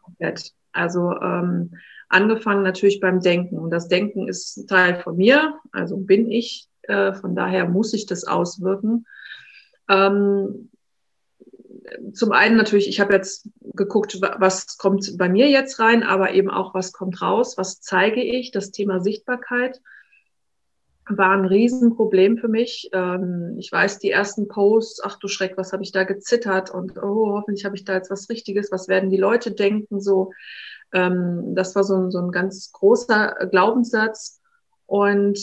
Also 0.72 1.12
ähm, 1.20 1.78
angefangen 2.10 2.62
natürlich 2.62 3.00
beim 3.00 3.20
Denken. 3.20 3.58
Und 3.58 3.70
das 3.70 3.88
Denken 3.88 4.28
ist 4.28 4.58
ein 4.58 4.66
Teil 4.66 5.00
von 5.00 5.16
mir, 5.16 5.58
also 5.72 5.96
bin 5.96 6.30
ich. 6.30 6.68
Äh, 6.82 7.14
von 7.14 7.34
daher 7.34 7.66
muss 7.68 7.94
ich 7.94 8.04
das 8.04 8.24
auswirken. 8.24 9.06
Ähm, 9.88 10.67
zum 12.12 12.32
einen 12.32 12.56
natürlich, 12.56 12.88
ich 12.88 13.00
habe 13.00 13.14
jetzt 13.14 13.48
geguckt, 13.60 14.20
was 14.20 14.78
kommt 14.78 15.16
bei 15.16 15.28
mir 15.28 15.48
jetzt 15.48 15.78
rein, 15.78 16.02
aber 16.02 16.32
eben 16.32 16.50
auch, 16.50 16.74
was 16.74 16.92
kommt 16.92 17.20
raus, 17.22 17.56
was 17.56 17.80
zeige 17.80 18.22
ich. 18.22 18.50
Das 18.50 18.70
Thema 18.70 19.00
Sichtbarkeit 19.00 19.80
war 21.08 21.30
ein 21.30 21.46
Riesenproblem 21.46 22.38
für 22.38 22.48
mich. 22.48 22.90
Ähm, 22.92 23.56
ich 23.58 23.72
weiß, 23.72 23.98
die 23.98 24.10
ersten 24.10 24.48
Posts, 24.48 25.02
ach 25.04 25.18
du 25.18 25.28
Schreck, 25.28 25.56
was 25.56 25.72
habe 25.72 25.82
ich 25.82 25.92
da 25.92 26.04
gezittert 26.04 26.70
und 26.70 26.98
oh, 26.98 27.32
hoffentlich 27.32 27.64
habe 27.64 27.76
ich 27.76 27.84
da 27.84 27.94
jetzt 27.94 28.10
was 28.10 28.28
Richtiges, 28.28 28.70
was 28.70 28.88
werden 28.88 29.10
die 29.10 29.16
Leute 29.16 29.52
denken, 29.52 30.00
so. 30.00 30.32
Ähm, 30.92 31.54
das 31.54 31.74
war 31.74 31.84
so 31.84 31.96
ein, 31.96 32.10
so 32.10 32.18
ein 32.18 32.30
ganz 32.30 32.72
großer 32.72 33.48
Glaubenssatz 33.50 34.40
und 34.86 35.38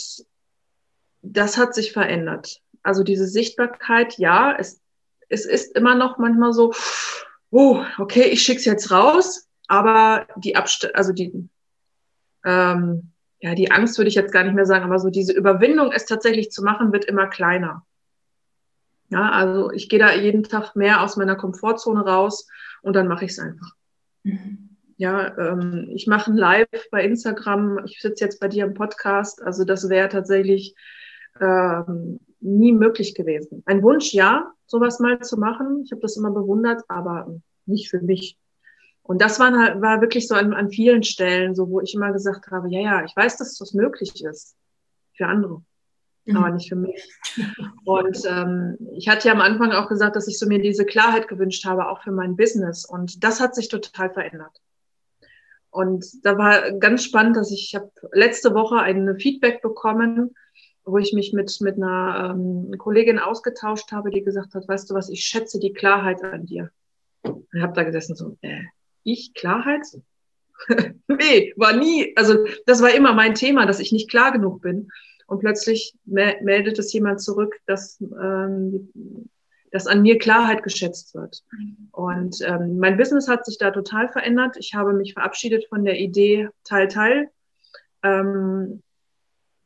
das 1.22 1.58
hat 1.58 1.74
sich 1.74 1.92
verändert. 1.92 2.62
Also 2.84 3.04
diese 3.04 3.28
Sichtbarkeit, 3.28 4.18
ja, 4.18 4.56
es, 4.58 4.82
es 5.30 5.46
ist 5.46 5.76
immer 5.76 5.96
noch 5.96 6.18
manchmal 6.18 6.54
so, 6.54 6.74
oh, 7.52 7.84
okay, 7.98 8.24
ich 8.24 8.44
schick's 8.44 8.66
jetzt 8.66 8.92
raus, 8.92 9.48
aber 9.68 10.28
die 10.38 10.56
Abst 10.56 10.94
also 10.96 11.14
die, 11.14 11.50
ähm, 12.44 13.12
ja, 13.40 13.56
die 13.56 13.72
Angst 13.72 13.98
würde 13.98 14.10
ich 14.10 14.16
jetzt 14.16 14.32
gar 14.32 14.44
nicht 14.44 14.56
mehr 14.56 14.66
sagen, 14.66 14.86
aber 14.86 15.00
so 15.00 15.10
diese 15.10 15.34
Überwindung, 15.34 15.92
es 15.92 16.06
tatsächlich 16.06 16.52
zu 16.52 16.64
machen, 16.64 16.92
wird 16.92 17.06
immer 17.06 17.28
kleiner. 17.28 17.86
Ja, 19.10 19.30
also 19.32 19.72
ich 19.72 19.88
gehe 19.90 20.00
da 20.00 20.14
jeden 20.14 20.44
Tag 20.44 20.76
mehr 20.76 21.02
aus 21.02 21.16
meiner 21.16 21.36
Komfortzone 21.36 22.06
raus 22.06 22.48
und 22.82 22.96
dann 22.96 23.08
mache 23.08 23.26
ich 23.26 23.32
es 23.32 23.40
einfach. 23.40 23.72
Mhm. 24.24 24.70
Ja, 24.98 25.38
ähm, 25.38 25.90
ich 25.94 26.08
mache 26.08 26.32
ein 26.32 26.38
Live 26.38 26.70
bei 26.90 27.04
Instagram. 27.04 27.86
Ich 27.86 28.00
sitze 28.02 28.24
jetzt 28.24 28.40
bei 28.40 28.48
dir 28.48 28.66
im 28.66 28.74
Podcast. 28.74 29.44
Also 29.44 29.66
das 29.66 29.90
wäre 29.90 30.08
tatsächlich 30.08 30.76
ähm, 31.40 32.20
nie 32.40 32.74
möglich 32.74 33.16
gewesen. 33.16 33.64
Ein 33.66 33.84
Wunsch, 33.84 34.14
ja, 34.14 34.52
sowas 34.68 35.00
mal 35.00 35.20
zu 35.20 35.38
machen. 35.38 35.82
Ich 35.84 35.92
habe 35.92 36.02
das 36.02 36.18
immer 36.18 36.32
bewundert, 36.32 36.84
aber 36.88 37.28
nicht 37.66 37.90
für 37.90 38.02
mich. 38.02 38.38
Und 39.04 39.22
das 39.22 39.40
war, 39.40 39.56
halt, 39.56 39.82
war 39.82 40.02
wirklich 40.02 40.28
so 40.28 40.36
an, 40.36 40.54
an 40.54 40.70
vielen 40.70 41.04
Stellen, 41.04 41.54
so 41.54 41.70
wo 41.70 41.80
ich 41.80 41.94
immer 41.94 42.12
gesagt 42.12 42.48
habe, 42.50 42.70
ja, 42.70 42.80
ja, 42.80 43.06
ich 43.06 43.16
weiß, 43.16 43.38
dass 43.38 43.58
das 43.58 43.74
möglich 43.74 44.24
ist 44.24 44.56
für 45.14 45.28
andere, 45.28 45.62
mhm. 46.26 46.38
aber 46.38 46.50
nicht 46.52 46.70
für 46.70 46.76
mich. 46.76 47.08
Und 47.86 48.18
ähm, 48.28 48.78
ich 48.94 49.08
hatte 49.08 49.28
ja 49.28 49.34
am 49.34 49.42
Anfang 49.42 49.72
auch 49.72 49.88
gesagt, 49.88 50.16
dass 50.16 50.28
ich 50.28 50.40
so 50.40 50.48
mir 50.48 50.60
diese 50.60 50.86
Klarheit 50.86 51.28
gewünscht 51.28 51.66
habe, 51.66 51.88
auch 51.88 52.02
für 52.02 52.12
mein 52.12 52.36
Business. 52.36 52.84
Und 52.86 53.24
das 53.24 53.40
hat 53.40 53.54
sich 53.54 53.70
total 53.70 54.12
verändert. 54.12 54.60
Und 55.70 56.06
da 56.24 56.38
war 56.38 56.72
ganz 56.80 57.04
spannend, 57.04 57.38
dass 57.38 57.52
ich, 57.52 57.70
ich 57.70 57.76
habe 57.76 57.92
letzte 58.12 58.54
Woche 58.56 58.78
ein 58.78 59.20
Feedback 59.20 59.62
bekommen, 59.62 60.34
wo 60.86 60.98
ich 60.98 61.14
mich 61.14 61.34
mit, 61.34 61.60
mit 61.62 61.76
einer 61.76 62.36
ähm, 62.36 62.78
Kollegin 62.78 63.20
ausgetauscht 63.20 63.92
habe, 63.92 64.12
die 64.12 64.24
gesagt 64.24 64.54
hat, 64.54 64.68
weißt 64.68 64.90
du 64.90 64.94
was, 64.94 65.10
ich 65.10 65.22
schätze 65.22 65.60
die 65.60 65.74
Klarheit 65.74 66.24
an 66.24 66.46
dir. 66.46 66.72
Ich 67.24 67.62
habe 67.62 67.74
da 67.74 67.84
gesessen 67.84 68.16
so, 68.16 68.38
äh, 68.42 68.62
ich 69.04 69.34
Klarheit? 69.34 69.82
nee, 71.08 71.54
war 71.58 71.76
nie, 71.76 72.14
also 72.16 72.46
das 72.66 72.82
war 72.82 72.94
immer 72.94 73.14
mein 73.14 73.36
Thema, 73.36 73.66
dass 73.66 73.80
ich 73.80 73.92
nicht 73.92 74.10
klar 74.10 74.32
genug 74.32 74.62
bin. 74.62 74.90
Und 75.28 75.40
plötzlich 75.40 75.96
meldet 76.06 76.78
es 76.78 76.94
jemand 76.94 77.20
zurück, 77.20 77.56
dass 77.66 78.00
ähm, 78.00 78.92
dass 79.76 79.88
an 79.88 80.04
mir 80.04 80.18
Klarheit 80.18 80.64
geschätzt 80.64 81.14
wird. 81.16 81.44
Und 81.92 82.38
ähm, 82.48 82.78
mein 82.78 82.96
Business 82.96 83.28
hat 83.28 83.46
sich 83.46 83.58
da 83.58 83.72
total 83.72 84.08
verändert. 84.08 84.56
Ich 84.58 84.74
habe 84.74 84.94
mich 84.94 85.12
verabschiedet 85.12 85.68
von 85.68 85.84
der 85.84 86.00
Idee 86.00 86.48
Teil, 86.64 86.88
Teil. 86.88 87.30
Ähm, 88.02 88.82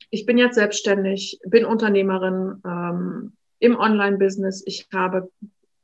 ich 0.10 0.26
bin 0.26 0.38
jetzt 0.38 0.56
selbstständig, 0.56 1.40
bin 1.46 1.66
Unternehmerin 1.66 2.62
ähm, 2.66 3.34
im 3.60 3.78
Online-Business. 3.78 4.64
Ich 4.66 4.88
habe 4.94 5.32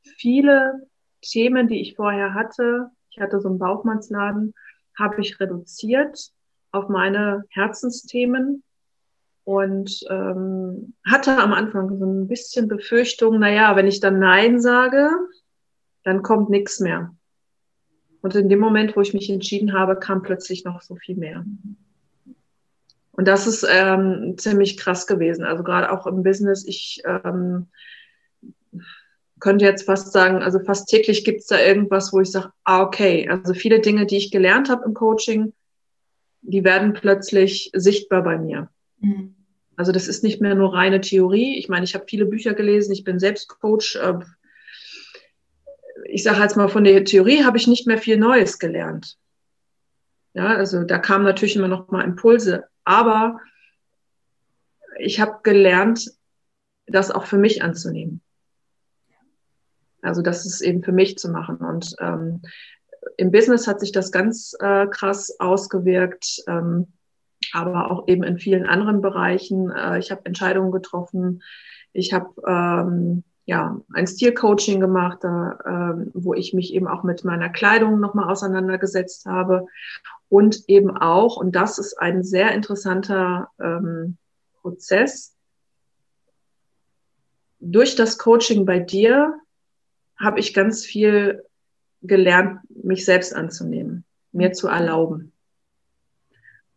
viele 0.02 0.88
Themen, 1.22 1.68
die 1.68 1.82
ich 1.82 1.96
vorher 1.96 2.34
hatte. 2.34 2.90
Ich 3.10 3.20
hatte 3.20 3.40
so 3.40 3.50
einen 3.50 3.60
Bauchmannsladen, 3.60 4.54
habe 4.98 5.22
ich 5.22 5.40
reduziert 5.40 6.32
auf 6.72 6.90
meine 6.90 7.46
Herzensthemen 7.50 8.64
und 9.44 10.04
ähm, 10.10 10.94
hatte 11.06 11.38
am 11.38 11.54
Anfang 11.54 11.98
so 11.98 12.06
ein 12.06 12.28
bisschen 12.28 12.68
Befürchtung, 12.68 13.40
naja, 13.40 13.76
wenn 13.76 13.88
ich 13.88 14.00
dann 14.00 14.20
Nein 14.20 14.60
sage, 14.60 15.10
dann 16.04 16.24
kommt 16.24 16.50
nichts 16.50 16.80
mehr. 16.80 17.16
Und 18.22 18.36
in 18.36 18.50
dem 18.50 18.60
Moment, 18.60 18.96
wo 18.96 19.02
ich 19.02 19.14
mich 19.14 19.30
entschieden 19.30 19.74
habe, 19.74 19.98
kam 19.98 20.24
plötzlich 20.24 20.66
noch 20.66 20.82
so 20.82 20.96
viel 20.96 21.16
mehr. 21.16 21.46
Und 23.16 23.28
das 23.28 23.48
ist 23.48 23.66
ähm, 23.70 24.36
ziemlich 24.38 24.78
krass 24.78 25.08
gewesen. 25.08 25.46
Also 25.46 25.64
gerade 25.64 25.92
auch 25.92 26.06
im 26.06 26.22
Business, 26.22 26.66
ich 26.68 27.02
ähm, 27.06 27.68
könnte 29.40 29.64
jetzt 29.64 29.86
fast 29.86 30.12
sagen, 30.12 30.44
also 30.44 30.60
fast 30.60 30.90
täglich 30.90 31.24
gibt 31.24 31.40
es 31.40 31.48
da 31.48 31.60
irgendwas, 31.60 32.12
wo 32.12 32.20
ich 32.20 32.32
sage, 32.32 32.52
ah, 32.66 32.82
okay, 32.82 33.30
also 33.30 33.54
viele 33.54 33.80
Dinge, 33.80 34.06
die 34.06 34.18
ich 34.18 34.32
gelernt 34.32 34.70
habe 34.70 34.84
im 34.86 34.94
Coaching, 34.94 35.54
die 36.42 36.64
werden 36.66 36.94
plötzlich 36.94 37.72
sichtbar 37.74 38.22
bei 38.22 38.38
mir. 38.38 38.70
Mhm. 39.00 39.36
Also 39.78 39.94
das 39.94 40.08
ist 40.08 40.24
nicht 40.24 40.42
mehr 40.42 40.56
nur 40.56 40.74
reine 40.74 41.00
Theorie. 41.00 41.58
Ich 41.58 41.70
meine, 41.70 41.86
ich 41.86 41.96
habe 41.96 42.06
viele 42.08 42.26
Bücher 42.26 42.54
gelesen, 42.54 42.92
ich 42.92 43.04
bin 43.04 43.20
selbst 43.20 43.48
Coach. 43.48 43.98
Ähm, 44.02 44.24
ich 46.06 46.24
sage 46.24 46.42
jetzt 46.42 46.58
mal, 46.58 46.68
von 46.68 46.84
der 46.84 47.06
Theorie 47.06 47.44
habe 47.44 47.58
ich 47.58 47.68
nicht 47.68 47.88
mehr 47.88 47.98
viel 47.98 48.18
Neues 48.18 48.60
gelernt. 48.60 49.18
Ja, 50.34 50.48
also 50.48 50.84
da 50.84 50.98
kamen 50.98 51.24
natürlich 51.24 51.56
immer 51.56 51.70
noch 51.70 51.92
mal 51.92 52.04
Impulse, 52.04 52.66
aber 52.86 53.40
ich 54.98 55.20
habe 55.20 55.40
gelernt, 55.44 56.12
das 56.88 57.12
auch 57.12 57.26
für 57.26 57.38
mich 57.38 57.64
anzunehmen. 57.64 58.22
Also 60.02 60.22
das 60.22 60.46
ist 60.46 60.62
eben 60.62 60.84
für 60.84 60.92
mich 60.92 61.18
zu 61.18 61.30
machen. 61.30 61.58
Und 61.58 61.96
ähm, 62.00 62.42
im 63.18 63.32
Business 63.32 63.68
hat 63.68 63.80
sich 63.80 63.92
das 63.92 64.12
ganz 64.12 64.56
äh, 64.60 64.88
krass 64.88 65.40
ausgewirkt, 65.40 66.44
ähm, 66.48 66.94
aber 67.54 67.92
auch 67.92 68.08
eben 68.08 68.24
in 68.24 68.38
vielen 68.38 68.66
anderen 68.66 69.02
Bereichen. 69.02 69.72
Äh, 69.72 70.00
ich 70.00 70.12
habe 70.12 70.26
Entscheidungen 70.26 70.72
getroffen. 70.72 71.42
Ich 71.92 72.14
habe 72.14 72.30
ähm, 72.48 73.24
ja 73.46 73.82
ein 73.94 74.08
Stilcoaching 74.08 74.80
gemacht, 74.80 75.20
da, 75.22 75.96
äh, 75.96 76.12
wo 76.14 76.34
ich 76.34 76.54
mich 76.54 76.74
eben 76.74 76.88
auch 76.88 77.04
mit 77.04 77.24
meiner 77.24 77.50
Kleidung 77.50 78.00
nochmal 78.00 78.30
auseinandergesetzt 78.30 79.26
habe 79.26 79.66
und 80.30 80.64
eben 80.68 80.96
auch, 80.96 81.38
und 81.38 81.56
das 81.56 81.78
ist 81.78 82.00
ein 82.00 82.24
sehr 82.24 82.54
interessanter 82.54 83.50
ähm, 83.60 84.18
Prozess, 84.62 85.36
durch 87.60 87.96
das 87.96 88.18
Coaching 88.18 88.66
bei 88.66 88.80
dir 88.80 89.34
habe 90.18 90.40
ich 90.40 90.54
ganz 90.54 90.86
viel 90.86 91.44
gelernt, 92.02 92.60
mich 92.70 93.06
selbst 93.06 93.36
anzunehmen, 93.36 94.06
mir 94.32 94.54
zu 94.54 94.68
erlauben. 94.68 95.32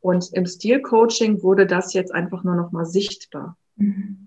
Und 0.01 0.33
im 0.33 0.47
Stilcoaching 0.47 1.43
wurde 1.43 1.67
das 1.67 1.93
jetzt 1.93 2.15
einfach 2.15 2.45
nur 2.45 2.55
noch 2.55 2.73
mal 2.73 2.87
sichtbar. 2.87 3.57
Mhm. 3.77 4.27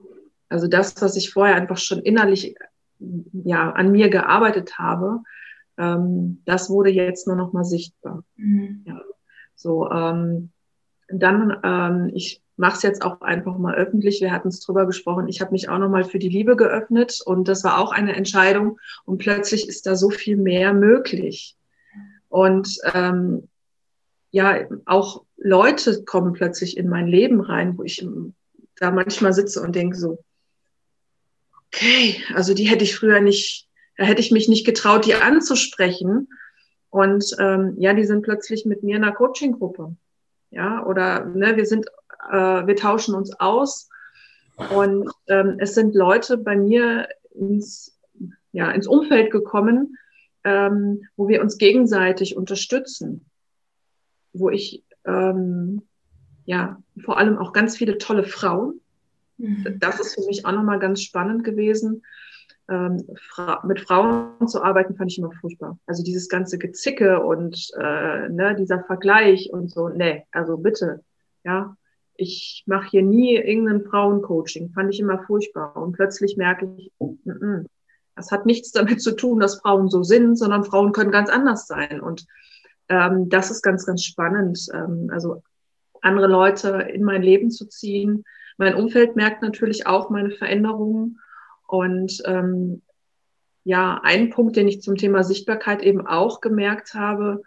Also 0.49 0.67
das, 0.67 1.01
was 1.01 1.15
ich 1.15 1.31
vorher 1.31 1.55
einfach 1.55 1.77
schon 1.77 1.99
innerlich 1.99 2.55
ja 2.99 3.71
an 3.71 3.91
mir 3.91 4.09
gearbeitet 4.09 4.77
habe, 4.77 5.21
ähm, 5.77 6.41
das 6.45 6.69
wurde 6.69 6.89
jetzt 6.91 7.25
nur 7.25 7.35
noch 7.35 7.53
mal 7.53 7.63
sichtbar. 7.63 8.23
Mhm. 8.35 8.83
Ja. 8.85 9.01
So 9.61 9.89
ähm, 9.89 10.49
dann 11.07 11.57
ähm, 11.63 12.11
ich 12.13 12.41
mache 12.57 12.77
es 12.77 12.83
jetzt 12.83 13.01
auch 13.03 13.21
einfach 13.21 13.57
mal 13.57 13.75
öffentlich. 13.75 14.21
Wir 14.21 14.31
hatten 14.31 14.49
es 14.49 14.59
drüber 14.59 14.85
gesprochen. 14.85 15.27
Ich 15.27 15.41
habe 15.41 15.51
mich 15.51 15.67
auch 15.69 15.79
noch 15.79 15.89
mal 15.89 16.03
für 16.03 16.19
die 16.19 16.29
Liebe 16.29 16.55
geöffnet 16.55 17.19
und 17.25 17.47
das 17.47 17.63
war 17.63 17.79
auch 17.79 17.91
eine 17.91 18.15
Entscheidung. 18.15 18.79
Und 19.03 19.17
plötzlich 19.17 19.67
ist 19.67 19.87
da 19.87 19.95
so 19.95 20.09
viel 20.09 20.37
mehr 20.37 20.73
möglich. 20.73 21.57
Und 22.29 22.77
ähm, 22.93 23.47
ja, 24.29 24.59
auch 24.85 25.23
Leute 25.37 26.03
kommen 26.03 26.33
plötzlich 26.33 26.77
in 26.77 26.87
mein 26.87 27.07
Leben 27.07 27.41
rein, 27.41 27.77
wo 27.77 27.83
ich 27.83 28.05
da 28.75 28.91
manchmal 28.91 29.33
sitze 29.33 29.61
und 29.61 29.75
denke 29.75 29.97
so, 29.97 30.23
okay, 31.67 32.21
also 32.35 32.53
die 32.53 32.65
hätte 32.65 32.83
ich 32.83 32.95
früher 32.95 33.21
nicht, 33.21 33.67
da 33.97 34.03
hätte 34.03 34.21
ich 34.21 34.31
mich 34.31 34.47
nicht 34.47 34.65
getraut, 34.65 35.05
die 35.05 35.15
anzusprechen. 35.15 36.29
Und 36.91 37.35
ähm, 37.39 37.73
ja, 37.77 37.93
die 37.93 38.03
sind 38.03 38.21
plötzlich 38.21 38.65
mit 38.65 38.83
mir 38.83 38.97
in 38.97 39.03
einer 39.03 39.13
Coaching-Gruppe. 39.13 39.95
Ja, 40.51 40.85
oder 40.85 41.25
ne, 41.25 41.55
wir 41.55 41.65
sind 41.65 41.87
äh, 42.29 42.67
wir 42.67 42.75
tauschen 42.75 43.15
uns 43.15 43.39
aus. 43.39 43.89
Und 44.75 45.09
ähm, 45.27 45.55
es 45.59 45.73
sind 45.73 45.95
Leute 45.95 46.37
bei 46.37 46.55
mir 46.55 47.07
ins, 47.33 47.97
ja, 48.51 48.69
ins 48.71 48.87
Umfeld 48.87 49.31
gekommen, 49.31 49.97
ähm, 50.43 51.07
wo 51.15 51.27
wir 51.27 51.41
uns 51.41 51.57
gegenseitig 51.57 52.35
unterstützen, 52.35 53.25
wo 54.33 54.49
ich 54.49 54.83
ähm, 55.05 55.81
ja 56.45 56.81
vor 57.03 57.17
allem 57.17 57.37
auch 57.37 57.53
ganz 57.53 57.77
viele 57.77 57.97
tolle 57.97 58.23
Frauen. 58.23 58.81
Mhm. 59.37 59.77
Das 59.79 59.99
ist 59.99 60.15
für 60.15 60.25
mich 60.27 60.45
auch 60.45 60.51
nochmal 60.51 60.79
ganz 60.79 61.01
spannend 61.01 61.43
gewesen. 61.43 62.03
Ähm, 62.71 63.05
fra 63.19 63.61
mit 63.67 63.81
Frauen 63.81 64.47
zu 64.47 64.63
arbeiten, 64.63 64.95
fand 64.95 65.11
ich 65.11 65.17
immer 65.17 65.33
furchtbar. 65.41 65.77
Also 65.85 66.03
dieses 66.03 66.29
ganze 66.29 66.57
Gezicke 66.57 67.21
und 67.21 67.69
äh, 67.77 68.29
ne, 68.29 68.55
dieser 68.57 68.83
Vergleich 68.85 69.51
und 69.51 69.69
so, 69.69 69.89
nee, 69.89 70.25
also 70.31 70.55
bitte, 70.57 71.03
ja, 71.43 71.75
ich 72.15 72.63
mache 72.67 72.87
hier 72.89 73.03
nie 73.03 73.35
irgendein 73.35 73.83
Frauencoaching, 73.83 74.69
fand 74.69 74.93
ich 74.93 75.01
immer 75.01 75.21
furchtbar. 75.23 75.75
Und 75.75 75.93
plötzlich 75.93 76.37
merke 76.37 76.73
ich, 76.77 76.91
mm 76.99 77.29
-mm, 77.29 77.65
das 78.15 78.31
hat 78.31 78.45
nichts 78.45 78.71
damit 78.71 79.01
zu 79.01 79.15
tun, 79.15 79.39
dass 79.39 79.59
Frauen 79.59 79.89
so 79.89 80.03
sind, 80.03 80.37
sondern 80.37 80.63
Frauen 80.63 80.93
können 80.93 81.11
ganz 81.11 81.29
anders 81.29 81.67
sein. 81.67 81.99
Und 81.99 82.25
ähm, 82.87 83.29
das 83.29 83.51
ist 83.51 83.63
ganz, 83.63 83.85
ganz 83.85 84.03
spannend. 84.03 84.67
Ähm, 84.73 85.09
also 85.11 85.43
andere 86.01 86.27
Leute 86.27 86.87
in 86.93 87.03
mein 87.03 87.21
Leben 87.21 87.51
zu 87.51 87.67
ziehen. 87.67 88.23
Mein 88.57 88.75
Umfeld 88.75 89.15
merkt 89.15 89.41
natürlich 89.41 89.87
auch 89.87 90.09
meine 90.09 90.31
Veränderungen. 90.31 91.19
Und 91.71 92.21
ähm, 92.25 92.81
ja, 93.63 94.01
ein 94.03 94.29
Punkt, 94.29 94.57
den 94.57 94.67
ich 94.67 94.81
zum 94.81 94.97
Thema 94.97 95.23
Sichtbarkeit 95.23 95.81
eben 95.81 96.05
auch 96.05 96.41
gemerkt 96.41 96.95
habe, 96.95 97.43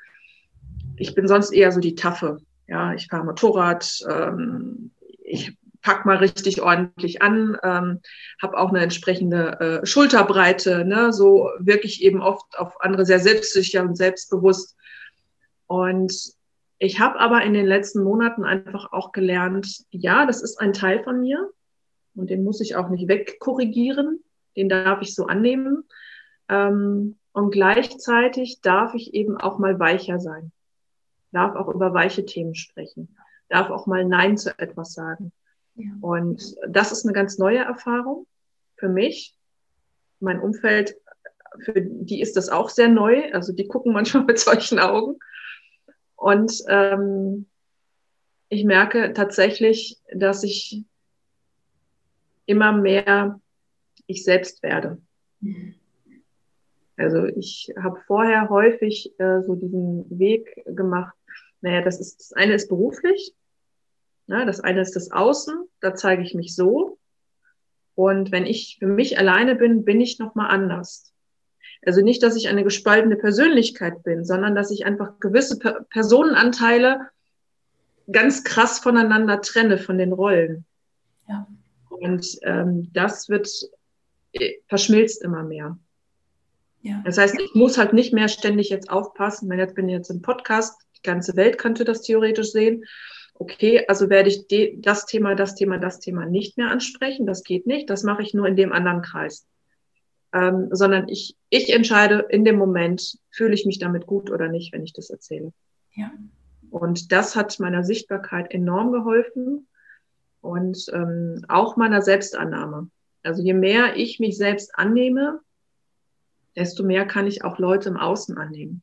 ich 0.97 1.15
bin 1.15 1.29
sonst 1.29 1.53
eher 1.53 1.73
so 1.73 1.81
die 1.81 1.95
Taffe. 1.95 2.39
Ja, 2.67 2.95
ich 2.95 3.09
fahre 3.09 3.27
Motorrad, 3.27 4.03
ähm, 4.09 4.93
ich 5.23 5.59
pack 5.83 6.07
mal 6.07 6.17
richtig 6.17 6.63
ordentlich 6.63 7.21
an, 7.21 7.59
ähm, 7.63 8.01
habe 8.41 8.57
auch 8.57 8.71
eine 8.71 8.81
entsprechende 8.81 9.61
äh, 9.61 9.87
Schulterbreite, 9.87 10.87
ne, 10.87 11.13
so 11.13 11.51
wirklich 11.59 12.03
eben 12.03 12.23
oft 12.23 12.59
auf 12.59 12.81
andere 12.81 13.05
sehr 13.05 13.21
selbstsicher 13.21 13.83
und 13.83 13.97
selbstbewusst. 13.97 14.75
Und 15.67 16.15
ich 16.79 16.99
habe 16.99 17.21
aber 17.21 17.43
in 17.43 17.53
den 17.53 17.67
letzten 17.67 18.03
Monaten 18.03 18.45
einfach 18.45 18.91
auch 18.91 19.13
gelernt, 19.13 19.85
ja, 19.91 20.25
das 20.25 20.41
ist 20.41 20.59
ein 20.59 20.73
Teil 20.73 21.03
von 21.05 21.21
mir 21.21 21.51
und 22.15 22.31
den 22.31 22.45
muss 22.45 22.61
ich 22.61 22.77
auch 22.77 22.89
nicht 22.89 23.09
wegkorrigieren, 23.09 24.23
den 24.57 24.69
darf 24.69 25.03
ich 25.03 25.15
so 25.15 25.27
annehmen. 25.27 25.85
Ähm, 26.49 27.17
und 27.33 27.51
gleichzeitig 27.51 28.61
darf 28.61 28.95
ich 28.95 29.15
eben 29.15 29.37
auch 29.37 29.59
mal 29.59 29.79
weicher 29.79 30.21
sein 30.21 30.53
darf 31.35 31.57
auch 31.57 31.69
über 31.69 31.93
weiche 31.93 32.25
Themen 32.25 32.55
sprechen, 32.55 33.17
darf 33.49 33.71
auch 33.71 33.87
mal 33.87 34.05
Nein 34.05 34.39
zu 34.39 34.59
etwas 34.59 34.95
sagen. 34.95 35.33
Ja. 35.75 35.91
Und 36.01 36.55
das 36.69 36.93
ist 36.93 37.05
eine 37.05 37.13
ganz 37.13 37.39
neue 37.39 37.59
Erfahrung 37.59 38.27
für 38.77 38.89
mich. 38.89 39.37
Mein 40.21 40.41
Umfeld, 40.41 40.97
für 41.59 41.83
die 41.83 42.21
ist 42.21 42.37
das 42.37 42.49
auch 42.49 42.71
sehr 42.71 42.89
neu. 42.89 43.31
Also 43.33 43.53
die 43.53 43.67
gucken 43.67 43.93
manchmal 43.93 44.25
mit 44.27 44.39
solchen 44.39 44.79
Augen. 44.79 45.19
Und 46.17 46.63
ähm, 46.69 47.47
ich 48.49 48.65
merke 48.65 49.13
tatsächlich, 49.13 50.01
dass 50.15 50.45
ich 50.45 50.85
immer 52.47 52.73
mehr 52.73 53.41
ich 54.07 54.25
selbst 54.25 54.63
werde. 54.63 54.99
Mhm. 55.41 55.75
Also 56.97 57.25
ich 57.25 57.73
habe 57.81 58.01
vorher 58.07 58.49
häufig 58.51 59.19
äh, 59.19 59.43
so 59.43 59.57
diesen 59.57 60.07
Weg 60.19 60.63
gemacht, 60.67 61.15
naja, 61.61 61.83
das 61.83 62.01
ist, 62.01 62.21
das 62.21 62.33
eine 62.35 62.55
ist 62.55 62.69
beruflich, 62.69 63.35
ne, 64.27 64.47
das 64.47 64.61
eine 64.61 64.81
ist 64.81 64.95
das 64.95 65.11
Außen, 65.11 65.55
da 65.81 65.95
zeige 65.95 66.23
ich 66.23 66.35
mich 66.35 66.55
so. 66.55 66.99
Und 67.95 68.33
wenn 68.33 68.47
ich 68.47 68.77
für 68.79 68.87
mich 68.87 69.19
alleine 69.19 69.55
bin, 69.55 69.85
bin 69.85 70.01
ich 70.01 70.19
nochmal 70.19 70.51
anders. 70.51 71.13
Also 71.87 72.01
nicht, 72.01 72.23
dass 72.23 72.37
ich 72.37 72.49
eine 72.49 72.65
gespaltene 72.65 73.17
Persönlichkeit 73.17 74.03
bin, 74.03 74.25
sondern 74.25 74.55
dass 74.55 74.71
ich 74.71 74.87
einfach 74.87 75.21
gewisse 75.21 75.59
per 75.59 75.85
Personenanteile 75.91 77.09
ganz 78.11 78.45
krass 78.45 78.79
voneinander 78.79 79.41
trenne 79.41 79.79
von 79.79 79.99
den 79.99 80.13
Rollen. 80.13 80.65
Ja. 81.29 81.47
Und 82.01 82.27
ähm, 82.43 82.91
das 82.93 83.29
wird 83.29 83.49
äh, 84.33 84.55
verschmilzt 84.69 85.23
immer 85.23 85.43
mehr. 85.43 85.79
Ja. 86.83 87.03
Das 87.05 87.17
heißt, 87.17 87.39
ich 87.41 87.55
muss 87.55 87.79
halt 87.79 87.93
nicht 87.93 88.13
mehr 88.13 88.29
ständig 88.29 88.69
jetzt 88.69 88.91
aufpassen, 88.91 89.49
wenn 89.49 89.59
jetzt 89.59 89.75
bin 89.75 89.89
ich 89.89 89.95
jetzt 89.95 90.11
im 90.11 90.23
Podcast, 90.23 90.79
ganze 91.03 91.37
Welt 91.37 91.59
könnte 91.59 91.85
das 91.85 92.03
theoretisch 92.03 92.51
sehen. 92.51 92.85
Okay, 93.35 93.85
also 93.89 94.11
werde 94.11 94.29
ich 94.29 94.47
das 94.81 95.07
Thema, 95.07 95.35
das 95.35 95.55
Thema, 95.55 95.79
das 95.79 95.99
Thema 96.01 96.25
nicht 96.27 96.57
mehr 96.57 96.71
ansprechen. 96.71 97.27
Das 97.27 97.43
geht 97.43 97.67
nicht. 97.67 97.91
Das 97.91 98.03
mache 98.03 98.23
ich 98.23 98.35
nur 98.35 98.47
in 98.47 98.57
dem 98.57 98.73
anderen 98.73 99.03
Kreis. 99.03 99.47
Ähm, 100.33 100.69
sondern 100.73 101.09
ich, 101.09 101.37
ich 101.49 101.73
entscheide 101.73 102.27
in 102.29 102.45
dem 102.45 102.57
Moment, 102.57 103.19
fühle 103.31 103.55
ich 103.55 103.67
mich 103.67 103.79
damit 103.79 104.07
gut 104.07 104.31
oder 104.31 104.49
nicht, 104.49 104.73
wenn 104.73 104.85
ich 104.85 104.93
das 104.93 105.11
erzähle. 105.11 105.53
Ja. 105.95 106.13
Und 106.71 107.13
das 107.13 107.37
hat 107.37 107.61
meiner 107.61 107.85
Sichtbarkeit 107.85 108.53
enorm 108.53 108.93
geholfen 108.93 109.69
und 110.45 110.87
ähm, 110.93 111.45
auch 111.49 111.77
meiner 111.77 112.03
Selbstannahme. 112.03 112.91
Also 113.23 113.43
je 113.43 113.55
mehr 113.55 113.97
ich 113.97 114.21
mich 114.21 114.37
selbst 114.37 114.79
annehme, 114.79 115.41
desto 116.57 116.85
mehr 116.85 117.07
kann 117.07 117.27
ich 117.27 117.45
auch 117.45 117.59
Leute 117.59 117.89
im 117.89 117.97
Außen 117.97 118.37
annehmen 118.37 118.83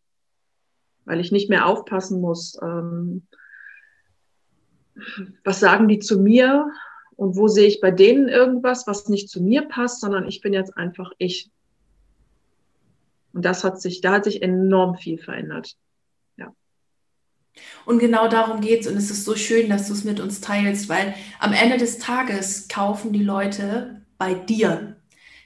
weil 1.05 1.19
ich 1.19 1.31
nicht 1.31 1.49
mehr 1.49 1.65
aufpassen 1.65 2.21
muss, 2.21 2.57
ähm, 2.61 3.27
was 5.43 5.59
sagen 5.59 5.87
die 5.87 5.99
zu 5.99 6.19
mir 6.19 6.71
und 7.15 7.35
wo 7.35 7.47
sehe 7.47 7.67
ich 7.67 7.81
bei 7.81 7.91
denen 7.91 8.27
irgendwas, 8.27 8.87
was 8.87 9.09
nicht 9.09 9.29
zu 9.29 9.41
mir 9.41 9.63
passt, 9.63 10.01
sondern 10.01 10.27
ich 10.27 10.41
bin 10.41 10.53
jetzt 10.53 10.77
einfach 10.77 11.11
ich. 11.17 11.51
Und 13.33 13.45
das 13.45 13.63
hat 13.63 13.81
sich, 13.81 14.01
da 14.01 14.13
hat 14.13 14.25
sich 14.25 14.41
enorm 14.41 14.95
viel 14.95 15.17
verändert. 15.17 15.77
Und 17.85 17.99
genau 17.99 18.27
darum 18.27 18.61
geht 18.61 18.81
es. 18.81 18.87
Und 18.87 18.97
es 18.97 19.11
ist 19.11 19.25
so 19.25 19.35
schön, 19.35 19.69
dass 19.69 19.87
du 19.87 19.93
es 19.93 20.03
mit 20.03 20.19
uns 20.19 20.41
teilst, 20.41 20.89
weil 20.89 21.13
am 21.39 21.53
Ende 21.53 21.77
des 21.77 21.97
Tages 21.97 22.67
kaufen 22.67 23.13
die 23.13 23.23
Leute 23.23 24.01
bei 24.17 24.33
dir. 24.33 24.95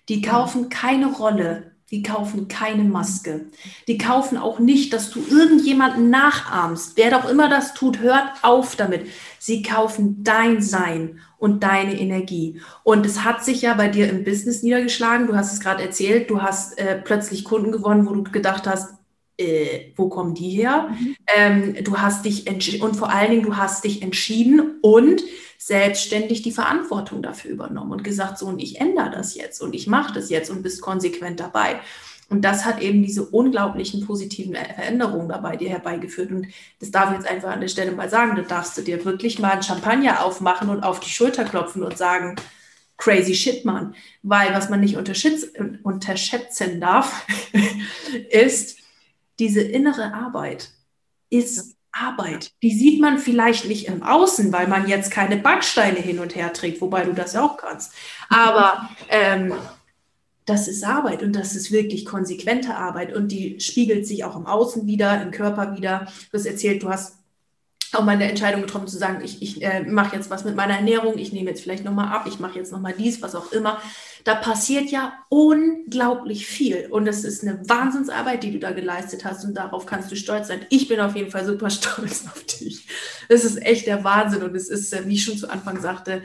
Die 0.09 0.21
kaufen 0.21 0.69
keine 0.69 1.11
Rolle 1.11 1.75
Die 1.91 2.01
kaufen 2.01 2.47
keine 2.47 2.83
Maske. 2.83 3.45
Die 3.87 3.99
kaufen 3.99 4.39
auch 4.39 4.57
nicht, 4.57 4.91
dass 4.91 5.11
du 5.11 5.23
irgendjemanden 5.29 6.09
nachahmst. 6.09 6.97
Wer 6.97 7.11
doch 7.11 7.29
immer 7.29 7.47
das 7.47 7.75
tut, 7.75 7.99
hört 7.99 8.27
auf 8.41 8.75
damit. 8.75 9.05
Sie 9.37 9.61
kaufen 9.61 10.23
dein 10.23 10.63
Sein 10.63 11.19
und 11.37 11.61
deine 11.61 11.99
Energie. 11.99 12.59
Und 12.83 13.05
es 13.05 13.23
hat 13.23 13.45
sich 13.45 13.61
ja 13.61 13.75
bei 13.75 13.87
dir 13.87 14.09
im 14.09 14.23
Business 14.23 14.63
niedergeschlagen. 14.63 15.27
Du 15.27 15.35
hast 15.35 15.53
es 15.53 15.59
gerade 15.59 15.83
erzählt. 15.83 16.31
Du 16.31 16.41
hast 16.41 16.75
äh, 16.79 16.99
plötzlich 16.99 17.43
Kunden 17.43 17.71
gewonnen, 17.71 18.07
wo 18.07 18.15
du 18.15 18.23
gedacht 18.23 18.65
hast, 18.65 18.95
äh, 19.37 19.91
wo 19.95 20.09
kommen 20.09 20.33
die 20.33 20.49
her? 20.49 20.89
Mhm. 20.89 21.15
Ähm, 21.35 21.83
du 21.83 21.97
hast 21.97 22.25
dich 22.25 22.49
und 22.81 22.95
vor 22.95 23.09
allen 23.09 23.31
Dingen, 23.31 23.43
du 23.43 23.57
hast 23.57 23.83
dich 23.83 24.01
entschieden 24.01 24.79
und 24.81 25.23
selbstständig 25.57 26.41
die 26.41 26.51
Verantwortung 26.51 27.21
dafür 27.21 27.51
übernommen 27.51 27.91
und 27.91 28.03
gesagt, 28.03 28.37
so 28.37 28.47
und 28.47 28.59
ich 28.59 28.79
ändere 28.79 29.09
das 29.11 29.35
jetzt 29.35 29.61
und 29.61 29.73
ich 29.73 29.87
mache 29.87 30.13
das 30.13 30.29
jetzt 30.29 30.49
und 30.49 30.61
bist 30.61 30.81
konsequent 30.81 31.39
dabei. 31.39 31.79
Und 32.27 32.41
das 32.41 32.65
hat 32.65 32.81
eben 32.81 33.03
diese 33.03 33.23
unglaublichen 33.23 34.05
positiven 34.05 34.55
Veränderungen 34.55 35.29
dabei 35.29 35.57
dir 35.57 35.69
herbeigeführt. 35.69 36.31
Und 36.31 36.47
das 36.79 36.89
darf 36.89 37.11
ich 37.11 37.17
jetzt 37.17 37.29
einfach 37.29 37.51
an 37.51 37.61
der 37.61 37.67
Stelle 37.67 37.91
mal 37.91 38.09
sagen. 38.09 38.35
Da 38.35 38.41
darfst 38.41 38.77
du 38.77 38.81
dir 38.81 39.05
wirklich 39.05 39.37
mal 39.37 39.51
ein 39.51 39.63
Champagner 39.63 40.25
aufmachen 40.25 40.69
und 40.69 40.83
auf 40.83 40.99
die 40.99 41.09
Schulter 41.09 41.43
klopfen 41.43 41.83
und 41.83 41.97
sagen, 41.97 42.35
crazy 42.97 43.35
shit, 43.35 43.63
Mann. 43.63 43.93
Weil 44.23 44.53
was 44.55 44.69
man 44.69 44.81
nicht 44.81 44.97
unterschätzen 44.97 46.81
darf, 46.81 47.27
ist, 48.31 48.79
diese 49.39 49.61
innere 49.61 50.13
Arbeit 50.13 50.71
ist 51.29 51.75
Arbeit. 51.91 52.51
Die 52.61 52.77
sieht 52.77 52.99
man 52.99 53.17
vielleicht 53.17 53.67
nicht 53.67 53.87
im 53.87 54.03
Außen, 54.03 54.51
weil 54.51 54.67
man 54.67 54.87
jetzt 54.87 55.11
keine 55.11 55.37
Backsteine 55.37 55.99
hin 55.99 56.19
und 56.19 56.35
her 56.35 56.51
trägt, 56.51 56.81
wobei 56.81 57.05
du 57.05 57.13
das 57.13 57.33
ja 57.33 57.43
auch 57.43 57.57
kannst. 57.57 57.93
Aber 58.29 58.89
ähm, 59.09 59.53
das 60.45 60.67
ist 60.67 60.83
Arbeit 60.83 61.23
und 61.23 61.33
das 61.33 61.55
ist 61.55 61.71
wirklich 61.71 62.05
konsequente 62.05 62.75
Arbeit 62.75 63.15
und 63.15 63.29
die 63.29 63.59
spiegelt 63.59 64.05
sich 64.05 64.25
auch 64.25 64.35
im 64.35 64.45
Außen 64.45 64.85
wieder, 64.85 65.21
im 65.21 65.31
Körper 65.31 65.75
wieder. 65.75 66.07
Du 66.31 66.37
hast 66.37 66.45
erzählt, 66.45 66.83
du 66.83 66.89
hast 66.89 67.17
auch 67.93 68.03
mal 68.03 68.11
eine 68.11 68.29
Entscheidung 68.29 68.61
getroffen 68.61 68.87
zu 68.87 68.97
sagen, 68.97 69.23
ich, 69.23 69.41
ich 69.41 69.63
äh, 69.63 69.83
mache 69.83 70.15
jetzt 70.15 70.29
was 70.29 70.43
mit 70.43 70.55
meiner 70.55 70.75
Ernährung, 70.75 71.17
ich 71.17 71.31
nehme 71.31 71.49
jetzt 71.49 71.63
vielleicht 71.63 71.85
nochmal 71.85 72.13
ab, 72.13 72.25
ich 72.27 72.39
mache 72.39 72.59
jetzt 72.59 72.71
nochmal 72.71 72.93
dies, 72.97 73.21
was 73.21 73.35
auch 73.35 73.51
immer. 73.53 73.81
Da 74.25 74.33
passiert 74.33 74.89
ja 74.89 75.13
unglaublich 75.29 76.47
viel 76.47 76.87
und 76.89 77.07
es 77.07 77.23
ist 77.23 77.43
eine 77.43 77.61
Wahnsinnsarbeit, 77.69 78.41
die 78.41 78.51
du 78.51 78.57
da 78.57 78.71
geleistet 78.71 79.23
hast 79.23 79.45
und 79.45 79.53
darauf 79.53 79.85
kannst 79.85 80.11
du 80.11 80.15
stolz 80.15 80.47
sein. 80.47 80.65
Ich 80.71 80.87
bin 80.87 80.99
auf 80.99 81.15
jeden 81.15 81.29
Fall 81.29 81.45
super 81.45 81.69
stolz 81.69 82.25
auf 82.25 82.43
dich. 82.43 82.87
Es 83.29 83.45
ist 83.45 83.61
echt 83.61 83.85
der 83.85 84.03
Wahnsinn 84.03 84.41
und 84.41 84.55
es 84.55 84.67
ist, 84.67 84.91
äh, 84.93 85.07
wie 85.07 85.13
ich 85.13 85.23
schon 85.23 85.37
zu 85.37 85.47
Anfang 85.47 85.79
sagte, 85.79 86.23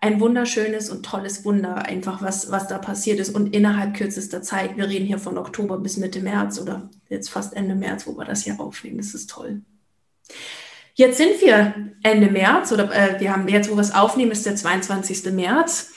ein 0.00 0.18
wunderschönes 0.18 0.88
und 0.88 1.04
tolles 1.04 1.44
Wunder, 1.44 1.84
einfach 1.84 2.22
was, 2.22 2.50
was 2.50 2.68
da 2.68 2.78
passiert 2.78 3.20
ist. 3.20 3.34
Und 3.34 3.54
innerhalb 3.54 3.94
kürzester 3.94 4.40
Zeit, 4.40 4.78
wir 4.78 4.88
reden 4.88 5.04
hier 5.04 5.18
von 5.18 5.36
Oktober 5.36 5.78
bis 5.78 5.98
Mitte 5.98 6.20
März 6.20 6.58
oder 6.58 6.88
jetzt 7.10 7.28
fast 7.28 7.54
Ende 7.54 7.74
März, 7.74 8.06
wo 8.06 8.16
wir 8.16 8.24
das 8.24 8.44
hier 8.44 8.58
aufnehmen, 8.58 8.96
das 8.96 9.12
ist 9.12 9.28
toll. 9.28 9.60
Jetzt 10.94 11.18
sind 11.18 11.40
wir 11.42 11.74
Ende 12.02 12.30
März 12.30 12.72
oder 12.72 12.90
äh, 12.92 13.20
wir 13.20 13.30
haben 13.30 13.46
jetzt, 13.46 13.70
wo 13.70 13.74
wir 13.74 13.82
es 13.82 13.94
aufnehmen, 13.94 14.32
ist 14.32 14.46
der 14.46 14.56
22. 14.56 15.32
März. 15.32 15.91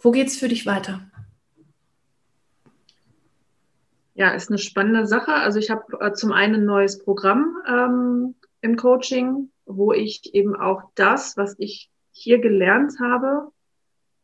Wo 0.00 0.10
geht 0.10 0.28
es 0.28 0.38
für 0.38 0.48
dich 0.48 0.66
weiter? 0.66 1.00
Ja, 4.14 4.30
ist 4.30 4.48
eine 4.48 4.58
spannende 4.58 5.06
Sache. 5.06 5.32
Also 5.32 5.58
ich 5.58 5.70
habe 5.70 5.84
äh, 6.00 6.12
zum 6.12 6.32
einen 6.32 6.56
ein 6.56 6.64
neues 6.64 6.98
Programm 6.98 7.56
ähm, 7.68 8.34
im 8.60 8.76
Coaching, 8.76 9.50
wo 9.64 9.92
ich 9.92 10.34
eben 10.34 10.56
auch 10.56 10.82
das, 10.94 11.36
was 11.36 11.54
ich 11.58 11.90
hier 12.10 12.40
gelernt 12.40 12.94
habe, 13.00 13.52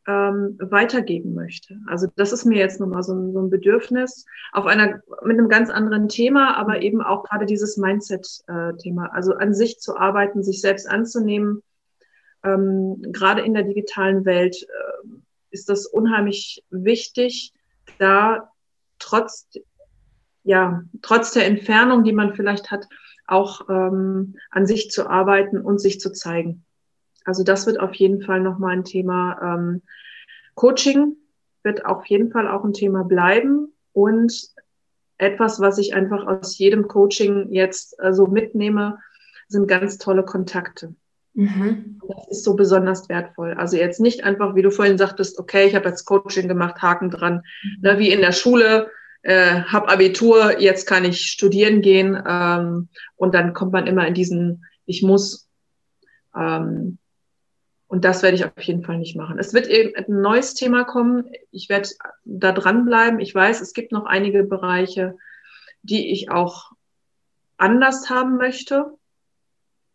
ähm, 0.07 0.57
weitergeben 0.59 1.33
möchte. 1.33 1.79
Also 1.87 2.07
das 2.15 2.31
ist 2.31 2.45
mir 2.45 2.57
jetzt 2.57 2.79
nochmal 2.79 3.03
so 3.03 3.13
ein, 3.13 3.33
so 3.33 3.39
ein 3.39 3.49
Bedürfnis 3.49 4.25
auf 4.51 4.65
einer 4.65 5.01
mit 5.23 5.37
einem 5.37 5.49
ganz 5.49 5.69
anderen 5.69 6.09
Thema, 6.09 6.57
aber 6.57 6.81
eben 6.81 7.01
auch 7.01 7.23
gerade 7.23 7.45
dieses 7.45 7.77
Mindset-Thema. 7.77 9.07
also 9.13 9.33
an 9.33 9.53
sich 9.53 9.79
zu 9.79 9.97
arbeiten, 9.97 10.43
sich 10.43 10.61
selbst 10.61 10.87
anzunehmen. 10.87 11.63
Ähm, 12.43 13.01
gerade 13.11 13.41
in 13.41 13.53
der 13.53 13.63
digitalen 13.63 14.25
Welt 14.25 14.55
äh, 14.61 14.84
ist 15.55 15.69
das 15.69 15.85
unheimlich 15.85 16.63
wichtig, 16.69 17.53
da 17.97 18.51
trotz 18.99 19.47
ja 20.43 20.83
trotz 21.01 21.31
der 21.31 21.47
Entfernung, 21.47 22.03
die 22.03 22.11
man 22.11 22.35
vielleicht 22.35 22.71
hat, 22.71 22.87
auch 23.25 23.69
ähm, 23.69 24.35
an 24.51 24.67
sich 24.67 24.91
zu 24.91 25.07
arbeiten 25.07 25.59
und 25.61 25.79
sich 25.79 25.99
zu 25.99 26.11
zeigen. 26.11 26.65
Also 27.23 27.43
das 27.43 27.65
wird 27.65 27.79
auf 27.79 27.95
jeden 27.95 28.21
Fall 28.21 28.41
nochmal 28.41 28.73
ein 28.73 28.83
Thema. 28.83 29.39
Ähm, 29.41 29.81
Coaching 30.53 31.15
wird 31.63 31.85
auf 31.85 32.05
jeden 32.05 32.31
Fall 32.31 32.47
auch 32.47 32.63
ein 32.63 32.73
Thema 32.73 33.03
bleiben 33.03 33.73
und 33.93 34.49
etwas, 35.17 35.61
was 35.61 35.77
ich 35.77 35.95
einfach 35.95 36.27
aus 36.27 36.57
jedem 36.57 36.87
Coaching 36.89 37.51
jetzt 37.51 37.95
äh, 37.99 38.13
so 38.13 38.27
mitnehme, 38.27 38.99
sind 39.47 39.67
ganz 39.67 39.97
tolle 39.97 40.23
Kontakte. 40.23 40.93
Mhm. 41.35 41.99
Das 42.07 42.27
ist 42.29 42.43
so 42.43 42.55
besonders 42.55 43.09
wertvoll. 43.09 43.53
Also 43.53 43.77
jetzt 43.77 43.99
nicht 43.99 44.23
einfach, 44.23 44.55
wie 44.55 44.61
du 44.61 44.71
vorhin 44.71 44.97
sagtest, 44.97 45.37
okay, 45.37 45.67
ich 45.67 45.75
habe 45.75 45.89
jetzt 45.89 46.05
Coaching 46.05 46.47
gemacht, 46.47 46.81
Haken 46.81 47.11
dran, 47.11 47.43
mhm. 47.63 47.81
ne, 47.81 47.99
wie 47.99 48.11
in 48.11 48.21
der 48.21 48.31
Schule, 48.31 48.89
äh, 49.21 49.61
habe 49.63 49.89
Abitur, 49.89 50.59
jetzt 50.59 50.87
kann 50.87 51.03
ich 51.03 51.25
studieren 51.25 51.81
gehen 51.81 52.21
ähm, 52.27 52.89
und 53.15 53.35
dann 53.35 53.53
kommt 53.53 53.73
man 53.73 53.87
immer 53.87 54.07
in 54.07 54.13
diesen, 54.13 54.65
ich 54.85 55.03
muss. 55.03 55.49
Ähm, 56.35 56.99
und 57.87 58.05
das 58.05 58.23
werde 58.23 58.35
ich 58.35 58.45
auf 58.45 58.61
jeden 58.61 58.83
Fall 58.83 58.97
nicht 58.97 59.15
machen. 59.15 59.37
Es 59.37 59.53
wird 59.53 59.67
eben 59.67 59.95
ein 59.95 60.21
neues 60.21 60.53
Thema 60.53 60.83
kommen. 60.83 61.31
Ich 61.51 61.69
werde 61.69 61.89
da 62.23 62.51
dranbleiben. 62.51 63.19
Ich 63.19 63.33
weiß, 63.33 63.61
es 63.61 63.73
gibt 63.73 63.91
noch 63.91 64.05
einige 64.05 64.43
Bereiche, 64.43 65.15
die 65.81 66.11
ich 66.11 66.29
auch 66.29 66.71
anders 67.57 68.09
haben 68.09 68.37
möchte. 68.37 68.93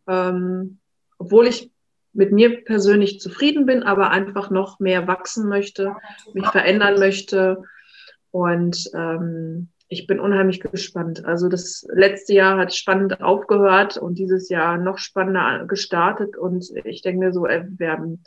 Ähm, 0.07 0.80
obwohl 1.21 1.47
ich 1.47 1.71
mit 2.13 2.33
mir 2.33 2.65
persönlich 2.65 3.21
zufrieden 3.21 3.67
bin, 3.67 3.83
aber 3.83 4.11
einfach 4.11 4.51
noch 4.51 4.81
mehr 4.81 5.07
wachsen 5.07 5.49
möchte, 5.49 5.95
mich 6.33 6.47
verändern 6.47 6.99
möchte. 6.99 7.63
Und 8.33 8.91
ähm, 8.95 9.69
ich 9.89 10.07
bin 10.07 10.19
unheimlich 10.19 10.61
gespannt. 10.61 11.25
Also 11.25 11.49
das 11.49 11.87
letzte 11.93 12.33
Jahr 12.33 12.59
hat 12.59 12.75
spannend 12.75 13.23
aufgehört 13.23 13.97
und 13.97 14.19
dieses 14.19 14.49
Jahr 14.49 14.79
noch 14.79 14.99
spannender 14.99 15.67
gestartet. 15.67 16.37
Und 16.37 16.71
ich 16.85 17.03
denke 17.03 17.21
mir 17.21 17.33
so, 17.33 17.47
ey, 17.47 17.65
wir 17.69 17.93
haben, 17.93 18.25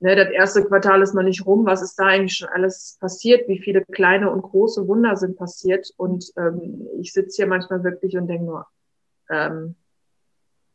ne, 0.00 0.16
das 0.16 0.30
erste 0.30 0.64
Quartal 0.64 1.02
ist 1.02 1.14
noch 1.14 1.22
nicht 1.22 1.44
rum. 1.44 1.66
Was 1.66 1.82
ist 1.82 1.96
da 1.96 2.06
eigentlich 2.06 2.38
schon 2.38 2.48
alles 2.48 2.96
passiert? 3.00 3.48
Wie 3.48 3.58
viele 3.58 3.84
kleine 3.84 4.30
und 4.30 4.42
große 4.42 4.88
Wunder 4.88 5.16
sind 5.16 5.36
passiert? 5.36 5.88
Und 5.96 6.32
ähm, 6.36 6.88
ich 7.00 7.12
sitze 7.12 7.36
hier 7.36 7.46
manchmal 7.46 7.84
wirklich 7.84 8.16
und 8.16 8.28
denke 8.28 8.44
nur, 8.44 8.66
ähm, 9.30 9.76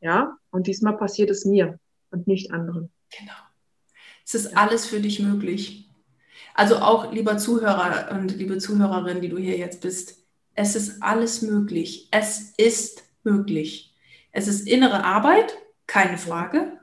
ja, 0.04 0.38
und 0.52 0.68
diesmal 0.68 0.98
passiert 0.98 1.30
es 1.30 1.46
mir 1.46 1.80
und 2.12 2.28
nicht 2.28 2.52
anderen. 2.52 2.92
Genau. 3.18 3.32
Es 4.26 4.36
ist 4.36 4.58
alles 4.58 4.86
für 4.86 5.00
dich 5.00 5.20
möglich. 5.22 5.90
Also 6.54 6.78
auch, 6.78 7.14
lieber 7.14 7.38
Zuhörer 7.38 8.12
und 8.12 8.36
liebe 8.36 8.58
Zuhörerin, 8.58 9.22
die 9.22 9.30
du 9.30 9.38
hier 9.38 9.58
jetzt 9.58 9.82
bist, 9.82 10.26
es 10.56 10.76
ist 10.76 11.02
alles 11.02 11.42
möglich. 11.42 12.10
Es 12.12 12.54
ist 12.58 13.04
möglich. 13.24 13.96
Es 14.32 14.48
ist 14.48 14.68
innere 14.68 15.06
Arbeit, 15.06 15.58
keine 15.88 16.18
Frage. 16.18 16.80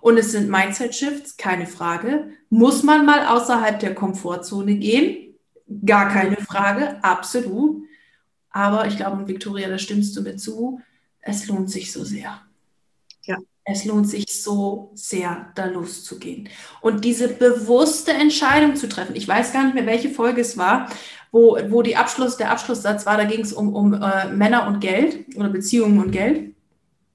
Und 0.00 0.16
es 0.16 0.30
sind 0.30 0.48
Mindset-Shifts, 0.48 1.36
keine 1.36 1.66
Frage. 1.66 2.28
Muss 2.48 2.84
man 2.84 3.04
mal 3.04 3.26
außerhalb 3.26 3.80
der 3.80 3.94
Komfortzone 3.94 4.76
gehen? 4.76 5.34
Gar 5.84 6.10
keine 6.10 6.36
Frage, 6.36 7.02
absolut. 7.02 7.82
Aber 8.50 8.86
ich 8.86 8.96
glaube, 8.96 9.26
Victoria, 9.26 9.68
da 9.68 9.78
stimmst 9.78 10.16
du 10.16 10.22
mir 10.22 10.36
zu, 10.36 10.80
es 11.26 11.46
lohnt 11.46 11.70
sich 11.70 11.92
so 11.92 12.04
sehr. 12.04 12.40
Es 13.68 13.84
lohnt 13.84 14.08
sich 14.08 14.26
so 14.28 14.92
sehr, 14.94 15.48
da 15.56 15.66
loszugehen. 15.66 16.48
Und 16.82 17.04
diese 17.04 17.26
bewusste 17.26 18.12
Entscheidung 18.12 18.76
zu 18.76 18.88
treffen. 18.88 19.16
Ich 19.16 19.26
weiß 19.26 19.52
gar 19.52 19.64
nicht 19.64 19.74
mehr, 19.74 19.86
welche 19.86 20.08
Folge 20.08 20.40
es 20.40 20.56
war, 20.56 20.88
wo, 21.32 21.58
wo 21.68 21.82
die 21.82 21.96
Abschluss, 21.96 22.36
der 22.36 22.52
Abschlusssatz 22.52 23.06
war, 23.06 23.16
da 23.16 23.24
ging 23.24 23.40
es 23.40 23.52
um, 23.52 23.74
um 23.74 23.92
äh, 23.92 24.28
Männer 24.28 24.68
und 24.68 24.78
Geld 24.78 25.36
oder 25.36 25.48
Beziehungen 25.48 25.98
und 25.98 26.12
Geld. 26.12 26.54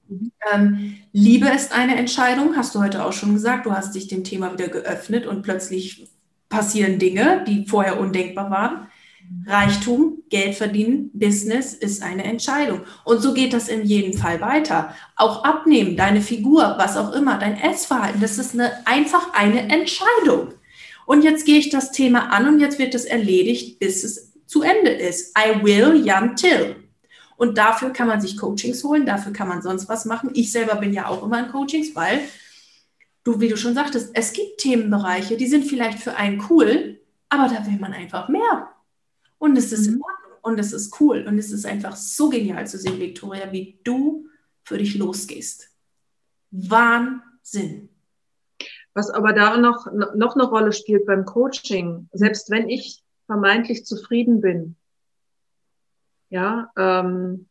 Mhm. 0.08 0.32
Ähm, 0.52 0.98
Liebe 1.12 1.48
ist 1.48 1.72
eine 1.72 1.96
Entscheidung, 1.96 2.54
hast 2.54 2.74
du 2.74 2.80
heute 2.80 3.02
auch 3.06 3.14
schon 3.14 3.32
gesagt. 3.32 3.64
Du 3.64 3.72
hast 3.72 3.94
dich 3.94 4.08
dem 4.08 4.22
Thema 4.22 4.52
wieder 4.52 4.68
geöffnet 4.68 5.26
und 5.26 5.40
plötzlich 5.40 6.06
passieren 6.50 6.98
Dinge, 6.98 7.44
die 7.48 7.64
vorher 7.66 7.98
undenkbar 7.98 8.50
waren. 8.50 8.88
Reichtum, 9.46 10.22
Geld 10.30 10.54
verdienen, 10.54 11.10
Business 11.12 11.74
ist 11.74 12.02
eine 12.02 12.24
Entscheidung. 12.24 12.82
Und 13.04 13.20
so 13.20 13.34
geht 13.34 13.52
das 13.52 13.68
in 13.68 13.84
jedem 13.84 14.14
Fall 14.14 14.40
weiter. 14.40 14.94
Auch 15.16 15.44
abnehmen, 15.44 15.96
deine 15.96 16.20
Figur, 16.20 16.74
was 16.78 16.96
auch 16.96 17.12
immer, 17.12 17.38
dein 17.38 17.60
Essverhalten, 17.60 18.20
das 18.20 18.38
ist 18.38 18.54
eine, 18.54 18.86
einfach 18.86 19.32
eine 19.34 19.68
Entscheidung. 19.68 20.54
Und 21.06 21.22
jetzt 21.22 21.44
gehe 21.44 21.58
ich 21.58 21.70
das 21.70 21.92
Thema 21.92 22.30
an 22.30 22.48
und 22.48 22.60
jetzt 22.60 22.78
wird 22.78 22.94
es 22.94 23.04
erledigt, 23.04 23.78
bis 23.78 24.04
es 24.04 24.32
zu 24.46 24.62
Ende 24.62 24.90
ist. 24.90 25.36
I 25.36 25.62
will 25.62 26.08
until. 26.10 26.76
Und 27.36 27.58
dafür 27.58 27.90
kann 27.90 28.08
man 28.08 28.20
sich 28.20 28.36
Coachings 28.36 28.84
holen, 28.84 29.04
dafür 29.06 29.32
kann 29.32 29.48
man 29.48 29.62
sonst 29.62 29.88
was 29.88 30.04
machen. 30.04 30.30
Ich 30.34 30.52
selber 30.52 30.76
bin 30.76 30.92
ja 30.92 31.08
auch 31.08 31.24
immer 31.24 31.40
in 31.40 31.50
Coachings, 31.50 31.94
weil 31.96 32.20
du, 33.24 33.40
wie 33.40 33.48
du 33.48 33.56
schon 33.56 33.74
sagtest, 33.74 34.10
es 34.14 34.32
gibt 34.32 34.58
Themenbereiche, 34.58 35.36
die 35.36 35.46
sind 35.46 35.64
vielleicht 35.64 35.98
für 35.98 36.16
einen 36.16 36.44
cool, 36.50 37.00
Aber 37.32 37.48
da 37.48 37.64
will 37.66 37.78
man 37.80 37.94
einfach 37.94 38.28
mehr. 38.28 38.68
Und 39.42 39.58
es 39.58 39.72
ist 39.72 39.88
mhm. 39.88 39.94
in 39.94 40.02
Ordnung 40.02 40.38
und 40.42 40.60
es 40.60 40.72
ist 40.72 41.00
cool 41.00 41.26
und 41.26 41.36
es 41.36 41.50
ist 41.50 41.66
einfach 41.66 41.96
so 41.96 42.28
genial 42.28 42.64
zu 42.68 42.78
sehen, 42.78 43.00
Victoria, 43.00 43.50
wie 43.50 43.80
du 43.82 44.28
für 44.62 44.78
dich 44.78 44.94
losgehst. 44.94 45.68
Wahnsinn. 46.52 47.88
Was 48.94 49.10
aber 49.10 49.32
da 49.32 49.56
noch, 49.56 49.90
noch 50.14 50.36
eine 50.36 50.44
Rolle 50.44 50.70
spielt 50.70 51.06
beim 51.06 51.24
Coaching, 51.24 52.08
selbst 52.12 52.50
wenn 52.50 52.68
ich 52.68 53.02
vermeintlich 53.26 53.84
zufrieden 53.84 54.40
bin, 54.40 54.76
ja, 56.28 56.70
ähm, 56.76 57.48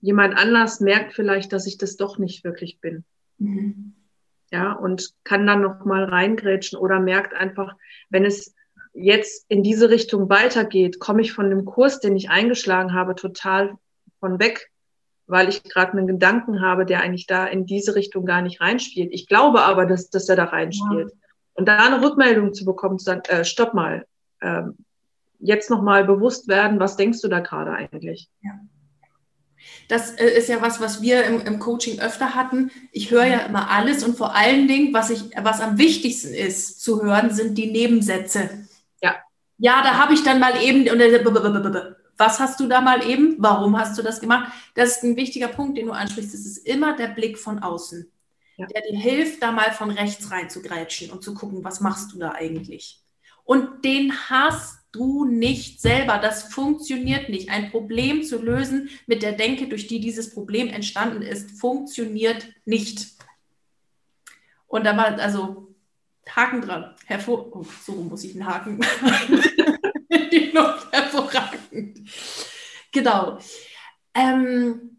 jemand 0.00 0.36
anders 0.36 0.80
merkt 0.80 1.12
vielleicht, 1.12 1.52
dass 1.52 1.68
ich 1.68 1.78
das 1.78 1.96
doch 1.96 2.18
nicht 2.18 2.42
wirklich 2.42 2.80
bin. 2.80 3.04
Mhm. 3.38 3.94
Ja, 4.50 4.72
und 4.72 5.14
kann 5.22 5.46
dann 5.46 5.62
noch 5.62 5.84
mal 5.84 6.02
reingrätschen 6.02 6.76
oder 6.76 6.98
merkt 6.98 7.34
einfach, 7.34 7.76
wenn 8.08 8.24
es 8.24 8.56
jetzt 8.92 9.46
in 9.48 9.62
diese 9.62 9.90
Richtung 9.90 10.28
weitergeht, 10.28 10.98
komme 10.98 11.22
ich 11.22 11.32
von 11.32 11.50
dem 11.50 11.64
Kurs, 11.64 12.00
den 12.00 12.16
ich 12.16 12.30
eingeschlagen 12.30 12.92
habe, 12.92 13.14
total 13.14 13.76
von 14.18 14.38
weg, 14.38 14.70
weil 15.26 15.48
ich 15.48 15.62
gerade 15.62 15.92
einen 15.92 16.06
Gedanken 16.06 16.60
habe, 16.60 16.84
der 16.84 17.00
eigentlich 17.00 17.26
da 17.26 17.46
in 17.46 17.66
diese 17.66 17.94
Richtung 17.94 18.26
gar 18.26 18.42
nicht 18.42 18.60
reinspielt. 18.60 19.10
Ich 19.12 19.28
glaube 19.28 19.62
aber, 19.62 19.86
dass, 19.86 20.10
dass 20.10 20.28
er 20.28 20.36
da 20.36 20.44
reinspielt. 20.44 21.10
Ja. 21.10 21.16
Und 21.54 21.66
da 21.66 21.86
eine 21.86 22.02
Rückmeldung 22.02 22.52
zu 22.52 22.64
bekommen, 22.64 22.98
zu 22.98 23.04
sagen, 23.04 23.22
äh, 23.28 23.44
stopp 23.44 23.74
mal, 23.74 24.06
äh, 24.40 24.62
jetzt 25.38 25.70
noch 25.70 25.82
mal 25.82 26.04
bewusst 26.04 26.48
werden, 26.48 26.80
was 26.80 26.96
denkst 26.96 27.20
du 27.20 27.28
da 27.28 27.40
gerade 27.40 27.72
eigentlich? 27.72 28.28
Ja. 28.42 28.52
Das 29.88 30.12
äh, 30.12 30.26
ist 30.26 30.48
ja 30.48 30.62
was, 30.62 30.80
was 30.80 31.02
wir 31.02 31.24
im, 31.24 31.40
im 31.42 31.58
Coaching 31.58 32.00
öfter 32.00 32.34
hatten. 32.34 32.70
Ich 32.92 33.10
höre 33.10 33.26
ja 33.26 33.38
immer 33.40 33.70
alles 33.70 34.04
und 34.04 34.16
vor 34.16 34.34
allen 34.34 34.68
Dingen, 34.68 34.94
was, 34.94 35.10
ich, 35.10 35.30
was 35.42 35.60
am 35.60 35.78
wichtigsten 35.78 36.32
ist 36.34 36.82
zu 36.82 37.02
hören, 37.02 37.30
sind 37.30 37.56
die 37.58 37.70
Nebensätze. 37.70 38.50
Ja. 39.60 39.82
Da 39.82 39.98
habe 39.98 40.14
ich 40.14 40.22
dann 40.22 40.40
mal 40.40 40.60
eben, 40.62 40.86
was 42.16 42.40
hast 42.40 42.58
du 42.60 42.66
da 42.66 42.80
mal 42.80 43.06
eben? 43.06 43.36
Warum 43.38 43.78
hast 43.78 43.96
du 43.98 44.02
das 44.02 44.20
gemacht? 44.20 44.52
Das 44.74 44.96
ist 44.96 45.04
ein 45.04 45.16
wichtiger 45.16 45.48
Punkt, 45.48 45.78
den 45.78 45.86
du 45.86 45.92
ansprichst. 45.92 46.34
Das 46.34 46.40
ist 46.40 46.66
immer 46.66 46.96
der 46.96 47.08
Blick 47.08 47.38
von 47.38 47.60
außen, 47.60 48.10
ja. 48.56 48.66
der 48.66 48.82
dir 48.82 48.98
hilft, 48.98 49.42
da 49.42 49.52
mal 49.52 49.72
von 49.72 49.90
rechts 49.90 50.30
rein 50.30 50.50
zu 50.50 50.62
grätschen 50.62 51.10
und 51.10 51.22
zu 51.22 51.34
gucken, 51.34 51.62
was 51.62 51.80
machst 51.80 52.12
du 52.12 52.18
da 52.18 52.32
eigentlich? 52.32 53.00
Und 53.44 53.84
den 53.84 54.12
hast 54.28 54.80
du 54.92 55.24
nicht 55.24 55.80
selber. 55.80 56.18
Das 56.18 56.52
funktioniert 56.52 57.28
nicht. 57.28 57.50
Ein 57.50 57.70
Problem 57.70 58.22
zu 58.22 58.42
lösen 58.42 58.90
mit 59.06 59.22
der 59.22 59.32
Denke, 59.32 59.68
durch 59.68 59.86
die 59.86 60.00
dieses 60.00 60.34
Problem 60.34 60.68
entstanden 60.68 61.22
ist, 61.22 61.58
funktioniert 61.58 62.48
nicht. 62.64 63.08
Und 64.66 64.84
da 64.84 64.96
war 64.96 65.18
also 65.18 65.74
Haken 66.28 66.60
dran. 66.62 66.94
Hervor 67.06 67.56
oh, 67.56 67.66
so 67.84 67.92
muss 67.92 68.24
ich 68.24 68.34
einen 68.34 68.46
Haken. 68.46 68.80
Luft 70.54 70.92
hervorragend. 70.92 72.08
Genau. 72.92 73.38
Ähm, 74.14 74.98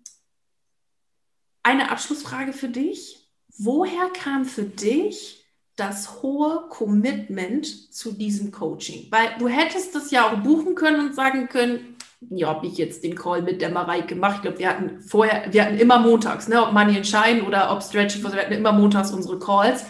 eine 1.63 1.91
Abschlussfrage 1.91 2.53
für 2.53 2.69
dich. 2.69 3.29
Woher 3.57 4.09
kam 4.09 4.45
für 4.45 4.63
dich 4.63 5.45
das 5.75 6.21
hohe 6.21 6.67
Commitment 6.69 7.93
zu 7.93 8.11
diesem 8.13 8.51
Coaching? 8.51 9.07
Weil 9.11 9.35
du 9.39 9.47
hättest 9.47 9.93
das 9.93 10.11
ja 10.11 10.27
auch 10.27 10.37
buchen 10.37 10.75
können 10.75 11.07
und 11.07 11.15
sagen 11.15 11.47
können, 11.47 11.97
ja, 12.29 12.49
habe 12.49 12.67
ich 12.67 12.77
jetzt 12.77 13.03
den 13.03 13.15
Call 13.15 13.41
mit 13.41 13.61
der 13.61 13.71
Mareike 13.71 14.15
gemacht. 14.15 14.37
Ich 14.37 14.41
glaube, 14.43 14.59
wir 14.59 14.69
hatten 14.69 15.01
vorher, 15.01 15.51
wir 15.51 15.65
hatten 15.65 15.77
immer 15.77 15.99
montags, 15.99 16.47
ne, 16.47 16.63
ob 16.63 16.71
Money 16.71 17.03
Shine 17.03 17.43
oder 17.43 17.71
ob 17.71 17.81
Stretch, 17.81 18.21
wir 18.21 18.31
hatten 18.31 18.53
immer 18.53 18.71
montags 18.71 19.11
unsere 19.11 19.39
Calls. 19.39 19.85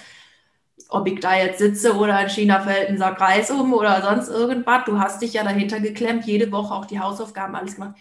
Ob 0.94 1.08
ich 1.08 1.22
da 1.22 1.38
jetzt 1.38 1.60
sitze 1.60 1.96
oder 1.96 2.22
in 2.22 2.30
China 2.30 2.60
fällt 2.60 2.90
ein 2.90 2.98
Sack 2.98 3.22
Reis 3.22 3.50
um 3.50 3.74
oder 3.74 4.02
sonst 4.02 4.28
irgendwas. 4.28 4.84
Du 4.86 5.00
hast 5.00 5.22
dich 5.22 5.34
ja 5.34 5.44
dahinter 5.44 5.80
geklemmt, 5.80 6.26
jede 6.26 6.52
Woche 6.52 6.74
auch 6.74 6.86
die 6.86 7.00
Hausaufgaben, 7.00 7.56
alles 7.56 7.76
gemacht. 7.76 7.96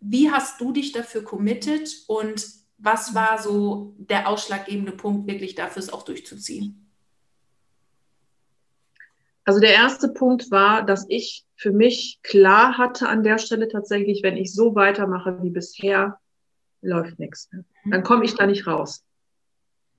Wie 0.00 0.30
hast 0.30 0.58
du 0.58 0.72
dich 0.72 0.92
dafür 0.92 1.22
committed 1.22 1.90
und 2.06 2.42
was 2.78 3.14
war 3.14 3.38
so 3.38 3.94
der 3.98 4.28
ausschlaggebende 4.28 4.92
Punkt, 4.92 5.28
wirklich 5.28 5.54
dafür 5.54 5.82
es 5.82 5.92
auch 5.92 6.04
durchzuziehen? 6.04 6.90
Also 9.44 9.60
der 9.60 9.74
erste 9.74 10.08
Punkt 10.08 10.50
war, 10.50 10.86
dass 10.86 11.04
ich 11.10 11.44
für 11.54 11.70
mich 11.70 12.20
klar 12.22 12.78
hatte 12.78 13.10
an 13.10 13.22
der 13.22 13.36
Stelle 13.36 13.68
tatsächlich, 13.68 14.22
wenn 14.22 14.38
ich 14.38 14.54
so 14.54 14.74
weitermache 14.74 15.42
wie 15.42 15.50
bisher, 15.50 16.18
läuft 16.80 17.18
nichts. 17.18 17.50
Dann 17.84 18.02
komme 18.02 18.24
ich 18.24 18.34
da 18.34 18.46
nicht 18.46 18.66
raus. 18.66 19.04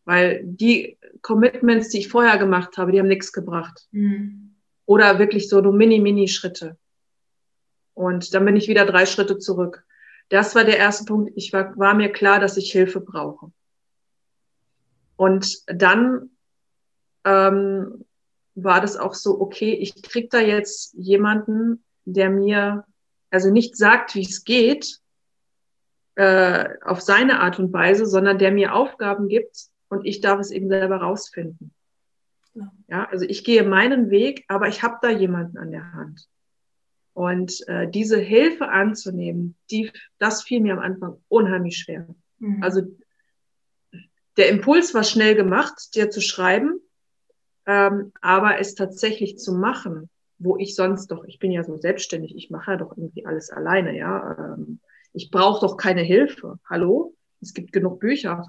Weil 0.06 0.42
die 0.44 0.98
Commitments, 1.22 1.90
die 1.90 2.00
ich 2.00 2.10
vorher 2.10 2.38
gemacht 2.38 2.78
habe, 2.78 2.92
die 2.92 3.00
haben 3.00 3.08
nichts 3.08 3.32
gebracht. 3.32 3.88
Mhm. 3.92 4.56
Oder 4.86 5.20
wirklich 5.20 5.48
so 5.48 5.62
nur 5.62 5.74
Mini-Mini-Schritte. 5.74 6.78
Und 7.94 8.34
dann 8.34 8.46
bin 8.46 8.56
ich 8.56 8.68
wieder 8.68 8.86
drei 8.86 9.06
Schritte 9.06 9.38
zurück. 9.38 9.86
Das 10.30 10.56
war 10.56 10.64
der 10.64 10.78
erste 10.78 11.06
Punkt. 11.06 11.32
Ich 11.36 11.54
war, 11.54 11.78
war 11.78 11.94
mir 11.94 12.12
klar, 12.12 12.40
dass 12.40 12.58
ich 12.58 12.72
Hilfe 12.72 13.00
brauche. 13.00 13.52
Und 15.16 15.60
dann 15.68 16.32
ähm, 17.24 18.06
war 18.56 18.82
das 18.82 18.98
auch 18.98 19.14
so, 19.14 19.40
okay, 19.40 19.74
ich 19.74 20.02
krieg 20.02 20.30
da 20.30 20.40
jetzt 20.40 20.94
jemanden, 20.96 21.84
der 22.06 22.30
mir 22.30 22.86
also 23.30 23.52
nicht 23.52 23.78
sagt, 23.78 24.16
wie 24.16 24.24
es 24.24 24.44
geht, 24.44 25.00
äh, 26.16 26.70
auf 26.84 27.02
seine 27.02 27.40
Art 27.40 27.58
und 27.58 27.74
Weise, 27.74 28.06
sondern 28.06 28.38
der 28.38 28.52
mir 28.52 28.76
Aufgaben 28.76 29.28
gibt 29.28 29.70
und 29.94 30.06
ich 30.06 30.22
darf 30.22 30.40
es 30.40 30.52
eben 30.52 30.68
selber 30.70 30.98
rausfinden. 30.98 31.72
Ja, 32.54 32.72
ja 32.88 33.08
also 33.10 33.26
ich 33.26 33.44
gehe 33.44 33.64
meinen 33.64 34.10
Weg, 34.10 34.44
aber 34.48 34.68
ich 34.68 34.84
habe 34.84 34.98
da 35.02 35.10
jemanden 35.10 35.58
an 35.58 35.72
der 35.72 35.94
Hand. 35.94 36.28
Und 37.14 37.68
äh, 37.68 37.88
diese 37.88 38.18
Hilfe 38.18 38.70
anzunehmen, 38.70 39.56
die, 39.70 39.92
das 40.18 40.42
fiel 40.42 40.62
mir 40.62 40.74
am 40.74 40.80
Anfang 40.80 41.18
unheimlich 41.30 41.78
schwer. 41.78 42.08
Mhm. 42.40 42.64
Also 42.64 42.82
der 44.38 44.50
Impuls 44.50 44.96
war 44.96 45.04
schnell 45.04 45.36
gemacht, 45.36 45.94
dir 45.94 46.10
zu 46.10 46.22
schreiben, 46.22 46.80
ähm, 47.68 48.12
aber 48.20 48.60
es 48.60 48.74
tatsächlich 48.74 49.38
zu 49.38 49.54
machen, 49.54 50.10
wo 50.40 50.58
ich 50.58 50.76
sonst 50.76 51.12
doch, 51.12 51.24
ich 51.26 51.38
bin 51.38 51.52
ja 51.52 51.64
so 51.64 51.78
selbstständig, 51.78 52.36
ich 52.36 52.50
mache 52.50 52.72
ja 52.72 52.78
doch 52.78 52.98
irgendwie 52.98 53.28
alles 53.28 53.52
alleine, 53.52 53.96
ja. 53.96 54.56
Ähm, 54.56 54.80
ich 55.14 55.30
brauche 55.30 55.62
doch 55.66 55.78
keine 55.78 56.02
Hilfe. 56.02 56.58
Hallo? 56.68 57.16
Es 57.40 57.54
gibt 57.54 57.72
genug 57.72 58.00
Bücher. 58.00 58.48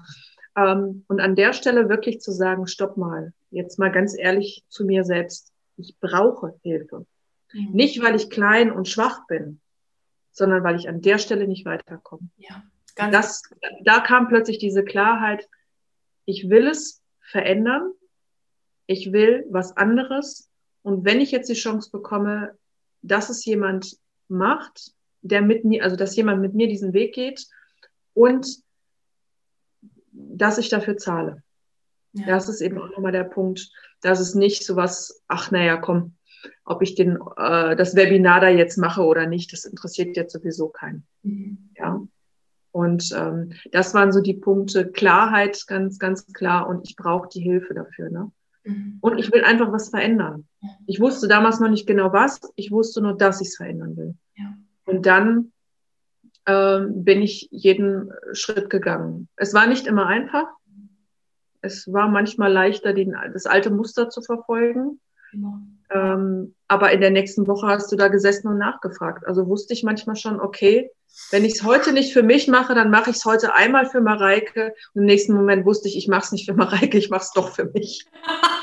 Ähm, 0.55 1.05
und 1.07 1.19
an 1.19 1.35
der 1.35 1.53
Stelle 1.53 1.89
wirklich 1.89 2.21
zu 2.21 2.31
sagen, 2.31 2.67
stopp 2.67 2.97
mal, 2.97 3.33
jetzt 3.51 3.79
mal 3.79 3.91
ganz 3.91 4.17
ehrlich 4.17 4.63
zu 4.69 4.85
mir 4.85 5.03
selbst, 5.03 5.51
ich 5.77 5.97
brauche 5.99 6.57
Hilfe. 6.63 7.05
Mhm. 7.53 7.71
Nicht, 7.71 8.01
weil 8.01 8.15
ich 8.15 8.29
klein 8.29 8.71
und 8.71 8.87
schwach 8.87 9.27
bin, 9.27 9.59
sondern 10.31 10.63
weil 10.63 10.75
ich 10.75 10.87
an 10.87 11.01
der 11.01 11.17
Stelle 11.17 11.47
nicht 11.47 11.65
weiterkomme. 11.65 12.29
Ja, 12.37 12.63
ganz 12.95 13.11
das, 13.11 13.43
da 13.83 13.99
kam 13.99 14.27
plötzlich 14.27 14.57
diese 14.57 14.83
Klarheit, 14.83 15.47
ich 16.25 16.49
will 16.49 16.67
es 16.67 17.01
verändern, 17.19 17.91
ich 18.87 19.11
will 19.11 19.45
was 19.49 19.75
anderes. 19.77 20.49
Und 20.83 21.05
wenn 21.05 21.21
ich 21.21 21.31
jetzt 21.31 21.49
die 21.49 21.55
Chance 21.55 21.89
bekomme, 21.91 22.57
dass 23.01 23.29
es 23.29 23.45
jemand 23.45 23.97
macht, 24.27 24.91
der 25.21 25.41
mit 25.41 25.65
mir, 25.65 25.83
also 25.83 25.95
dass 25.95 26.15
jemand 26.15 26.41
mit 26.41 26.53
mir 26.53 26.67
diesen 26.67 26.93
Weg 26.93 27.13
geht 27.13 27.47
und 28.13 28.63
dass 30.37 30.57
ich 30.57 30.69
dafür 30.69 30.97
zahle. 30.97 31.43
Ja. 32.13 32.27
Das 32.27 32.47
ist 32.49 32.61
eben 32.61 32.77
auch 32.79 32.89
nochmal 32.89 33.11
der 33.11 33.25
Punkt, 33.25 33.69
dass 34.01 34.19
es 34.19 34.35
nicht 34.35 34.65
so 34.65 34.75
was, 34.75 35.21
ach 35.27 35.51
naja, 35.51 35.77
komm, 35.77 36.15
ob 36.63 36.81
ich 36.81 36.95
den, 36.95 37.17
äh, 37.37 37.75
das 37.75 37.95
Webinar 37.95 38.39
da 38.39 38.49
jetzt 38.49 38.77
mache 38.77 39.03
oder 39.03 39.27
nicht, 39.27 39.51
das 39.51 39.65
interessiert 39.65 40.15
jetzt 40.15 40.33
sowieso 40.33 40.69
keinen. 40.69 41.05
Mhm. 41.23 41.69
Ja. 41.77 42.01
Und 42.71 43.13
ähm, 43.15 43.53
das 43.71 43.93
waren 43.93 44.11
so 44.11 44.21
die 44.21 44.33
Punkte, 44.33 44.91
Klarheit, 44.91 45.65
ganz, 45.67 45.97
ganz 45.97 46.27
klar, 46.33 46.67
und 46.67 46.87
ich 46.87 46.95
brauche 46.95 47.29
die 47.29 47.41
Hilfe 47.41 47.73
dafür. 47.73 48.09
Ne? 48.09 48.31
Mhm. 48.65 48.97
Und 49.01 49.17
ich 49.17 49.31
will 49.31 49.43
einfach 49.43 49.71
was 49.71 49.89
verändern. 49.89 50.47
Ich 50.85 50.99
wusste 50.99 51.27
damals 51.27 51.59
noch 51.59 51.69
nicht 51.69 51.87
genau 51.87 52.11
was, 52.11 52.41
ich 52.55 52.71
wusste 52.71 53.01
nur, 53.01 53.15
dass 53.17 53.39
ich 53.41 53.47
es 53.47 53.57
verändern 53.57 53.95
will. 53.95 54.15
Ja. 54.35 54.53
Und 54.85 55.05
dann 55.05 55.53
ähm, 56.47 57.03
bin 57.03 57.21
ich 57.21 57.47
jeden 57.51 58.11
Schritt 58.33 58.69
gegangen. 58.69 59.27
Es 59.35 59.53
war 59.53 59.67
nicht 59.67 59.87
immer 59.87 60.07
einfach. 60.07 60.47
Es 61.61 61.91
war 61.91 62.07
manchmal 62.07 62.51
leichter, 62.51 62.93
den, 62.93 63.15
das 63.33 63.45
alte 63.45 63.71
Muster 63.71 64.09
zu 64.09 64.21
verfolgen. 64.21 64.99
Genau. 65.31 65.57
Ähm, 65.89 66.55
aber 66.67 66.91
in 66.91 67.01
der 67.01 67.11
nächsten 67.11 67.47
Woche 67.47 67.67
hast 67.67 67.91
du 67.91 67.95
da 67.95 68.07
gesessen 68.07 68.47
und 68.47 68.57
nachgefragt. 68.57 69.25
Also 69.27 69.47
wusste 69.47 69.73
ich 69.73 69.83
manchmal 69.83 70.15
schon, 70.15 70.39
okay, 70.39 70.91
wenn 71.31 71.45
ich 71.45 71.53
es 71.53 71.63
heute 71.63 71.93
nicht 71.93 72.13
für 72.13 72.23
mich 72.23 72.47
mache, 72.47 72.75
dann 72.75 72.91
mache 72.91 73.09
ich 73.09 73.17
es 73.17 73.25
heute 73.25 73.53
einmal 73.53 73.85
für 73.85 74.01
Mareike. 74.01 74.73
Und 74.93 75.01
im 75.01 75.05
nächsten 75.05 75.33
Moment 75.33 75.65
wusste 75.65 75.87
ich, 75.87 75.97
ich 75.97 76.07
mache 76.07 76.25
es 76.25 76.31
nicht 76.31 76.45
für 76.45 76.53
Mareike, 76.53 76.97
ich 76.97 77.09
mache 77.09 77.23
es 77.23 77.31
doch 77.31 77.55
für 77.55 77.65
mich. 77.65 78.05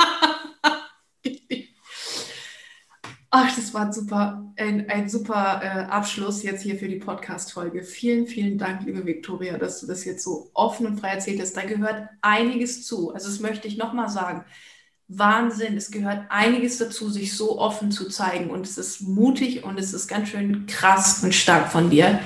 Ach, 3.34 3.56
das 3.56 3.72
war 3.72 3.86
ein 3.86 3.92
super, 3.94 4.52
ein, 4.58 4.90
ein 4.90 5.08
super 5.08 5.62
äh, 5.62 5.90
Abschluss 5.90 6.42
jetzt 6.42 6.60
hier 6.62 6.76
für 6.76 6.86
die 6.86 6.96
Podcast-Folge. 6.96 7.82
Vielen, 7.82 8.26
vielen 8.26 8.58
Dank, 8.58 8.84
liebe 8.84 9.06
Viktoria, 9.06 9.56
dass 9.56 9.80
du 9.80 9.86
das 9.86 10.04
jetzt 10.04 10.22
so 10.22 10.50
offen 10.52 10.84
und 10.84 11.00
frei 11.00 11.12
erzählt 11.12 11.40
hast. 11.40 11.56
Da 11.56 11.62
gehört 11.64 12.10
einiges 12.20 12.86
zu. 12.86 13.14
Also 13.14 13.28
das 13.30 13.40
möchte 13.40 13.66
ich 13.68 13.78
nochmal 13.78 14.10
sagen 14.10 14.44
Wahnsinn. 15.08 15.78
Es 15.78 15.90
gehört 15.90 16.26
einiges 16.28 16.76
dazu, 16.76 17.08
sich 17.08 17.34
so 17.34 17.58
offen 17.58 17.90
zu 17.90 18.10
zeigen. 18.10 18.50
Und 18.50 18.66
es 18.66 18.76
ist 18.76 19.00
mutig 19.00 19.64
und 19.64 19.78
es 19.80 19.94
ist 19.94 20.08
ganz 20.08 20.28
schön 20.28 20.66
krass 20.66 21.24
und 21.24 21.34
stark 21.34 21.72
von 21.72 21.88
dir. 21.88 22.20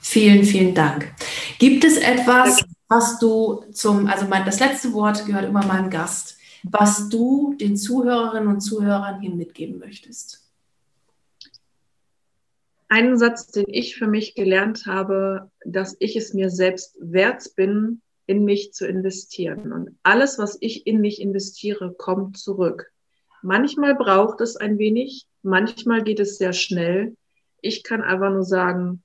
Vielen, 0.00 0.44
vielen 0.44 0.72
Dank. 0.72 1.12
Gibt 1.58 1.82
es 1.82 1.96
etwas, 1.96 2.64
was 2.86 3.18
du 3.18 3.64
zum, 3.72 4.06
also 4.06 4.28
mein, 4.28 4.44
das 4.44 4.60
letzte 4.60 4.92
Wort 4.92 5.26
gehört 5.26 5.46
immer 5.46 5.66
meinem 5.66 5.90
Gast, 5.90 6.36
was 6.62 7.08
du 7.08 7.56
den 7.58 7.76
Zuhörerinnen 7.76 8.46
und 8.46 8.60
Zuhörern 8.60 9.20
hier 9.20 9.34
mitgeben 9.34 9.80
möchtest? 9.80 10.43
Einen 12.94 13.18
Satz, 13.18 13.48
den 13.48 13.64
ich 13.66 13.96
für 13.96 14.06
mich 14.06 14.36
gelernt 14.36 14.86
habe, 14.86 15.50
dass 15.64 15.96
ich 15.98 16.14
es 16.14 16.32
mir 16.32 16.48
selbst 16.48 16.96
wert 17.00 17.56
bin, 17.56 18.02
in 18.26 18.44
mich 18.44 18.72
zu 18.72 18.86
investieren. 18.86 19.72
Und 19.72 19.98
alles, 20.04 20.38
was 20.38 20.56
ich 20.60 20.86
in 20.86 21.00
mich 21.00 21.20
investiere, 21.20 21.92
kommt 21.92 22.38
zurück. 22.38 22.92
Manchmal 23.42 23.96
braucht 23.96 24.40
es 24.40 24.54
ein 24.54 24.78
wenig, 24.78 25.26
manchmal 25.42 26.04
geht 26.04 26.20
es 26.20 26.38
sehr 26.38 26.52
schnell. 26.52 27.16
Ich 27.60 27.82
kann 27.82 28.00
einfach 28.00 28.30
nur 28.30 28.44
sagen, 28.44 29.02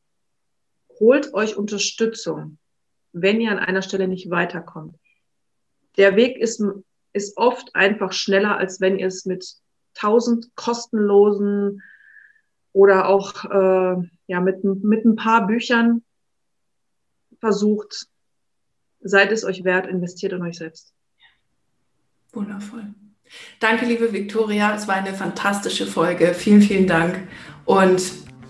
holt 1.00 1.34
euch 1.34 1.58
Unterstützung, 1.58 2.60
wenn 3.12 3.42
ihr 3.42 3.50
an 3.50 3.58
einer 3.58 3.82
Stelle 3.82 4.08
nicht 4.08 4.30
weiterkommt. 4.30 4.98
Der 5.98 6.16
Weg 6.16 6.38
ist, 6.38 6.64
ist 7.14 7.38
oft 7.38 7.74
einfach 7.74 8.14
schneller, 8.14 8.56
als 8.56 8.82
wenn 8.82 9.00
ihr 9.00 9.08
es 9.08 9.26
mit 9.26 9.52
tausend 9.96 10.56
kostenlosen 10.56 11.82
oder 12.74 13.08
auch 13.08 13.46
äh, 13.46 13.96
ja, 14.28 14.42
mit, 14.42 14.64
mit 14.64 15.06
ein 15.06 15.16
paar 15.16 15.48
Büchern 15.48 16.04
versucht, 17.40 18.08
seid 19.02 19.32
es 19.32 19.44
euch 19.44 19.64
wert, 19.64 19.88
investiert 19.88 20.34
in 20.34 20.42
euch 20.42 20.58
selbst. 20.58 20.94
Wundervoll. 22.34 22.94
Danke, 23.60 23.86
liebe 23.86 24.12
Viktoria. 24.12 24.76
Es 24.76 24.88
war 24.88 24.96
eine 24.96 25.14
fantastische 25.14 25.86
Folge. 25.86 26.34
Vielen, 26.34 26.62
vielen 26.62 26.88
Dank. 26.88 27.28
Und 27.66 28.02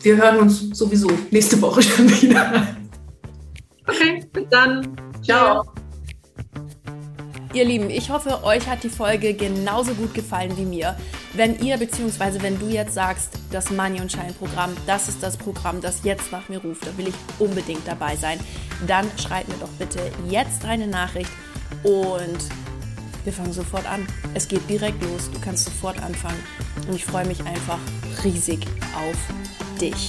wir 0.02 0.18
hören 0.18 0.38
uns 0.38 0.78
sowieso 0.78 1.10
nächste 1.32 1.62
Woche 1.62 1.82
schon 1.82 2.10
wieder. 2.10 2.68
Okay, 3.88 4.24
bis 4.32 4.48
dann. 4.50 4.96
Ciao. 5.22 5.64
Ihr 7.52 7.66
Lieben, 7.66 7.90
ich 7.90 8.12
hoffe, 8.12 8.44
euch 8.44 8.68
hat 8.68 8.84
die 8.84 8.90
Folge 8.90 9.34
genauso 9.34 9.96
gut 9.96 10.14
gefallen 10.14 10.56
wie 10.56 10.66
mir. 10.66 10.96
Wenn 11.34 11.60
ihr 11.60 11.78
bzw. 11.78 12.44
wenn 12.44 12.60
du 12.60 12.68
jetzt 12.68 12.94
sagst, 12.94 13.32
das 13.52 13.72
Money 13.72 14.00
und 14.02 14.12
Shine 14.12 14.34
Programm, 14.38 14.78
das 14.86 15.10
ist 15.10 15.24
das 15.24 15.36
Programm, 15.36 15.82
das 15.82 16.04
jetzt 16.04 16.32
nach 16.32 16.48
mir 16.48 16.60
ruft, 16.60 16.86
da 16.86 16.96
will 16.96 17.08
ich 17.08 17.16
unbedingt 17.40 17.88
dabei 17.88 18.16
sein, 18.16 18.40
dann 18.86 19.10
schreib 19.18 19.48
mir 19.48 19.56
doch 19.56 19.72
bitte 19.80 20.00
jetzt 20.30 20.64
eine 20.64 20.86
Nachricht 20.86 21.32
und 21.82 22.38
wir 23.24 23.34
fangen 23.34 23.52
sofort 23.52 23.88
an. 23.88 24.06
Es 24.36 24.48
geht 24.48 24.70
direkt 24.70 25.02
los, 25.02 25.32
du 25.32 25.40
kannst 25.40 25.66
sofort 25.66 26.00
anfangen 26.04 26.44
und 26.88 26.96
ich 26.96 27.06
freue 27.06 27.26
mich 27.26 27.44
einfach 27.46 27.80
riesig 28.24 28.60
auf 28.96 29.18
dich. 29.82 30.08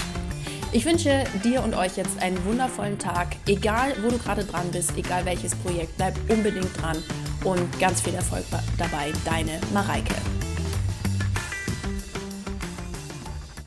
Ich 0.72 0.84
wünsche 0.84 1.24
dir 1.42 1.64
und 1.64 1.74
euch 1.74 1.96
jetzt 1.96 2.20
einen 2.20 2.44
wundervollen 2.44 2.98
Tag, 2.98 3.34
egal 3.46 3.94
wo 4.02 4.10
du 4.10 4.18
gerade 4.18 4.44
dran 4.44 4.70
bist, 4.70 4.92
egal 4.98 5.24
welches 5.24 5.54
Projekt, 5.54 5.96
bleib 5.96 6.14
unbedingt 6.28 6.80
dran 6.80 7.02
und 7.44 7.78
ganz 7.78 8.00
viel 8.00 8.14
Erfolg 8.14 8.44
dabei. 8.78 9.12
Deine 9.24 9.60
Mareike. 9.72 10.14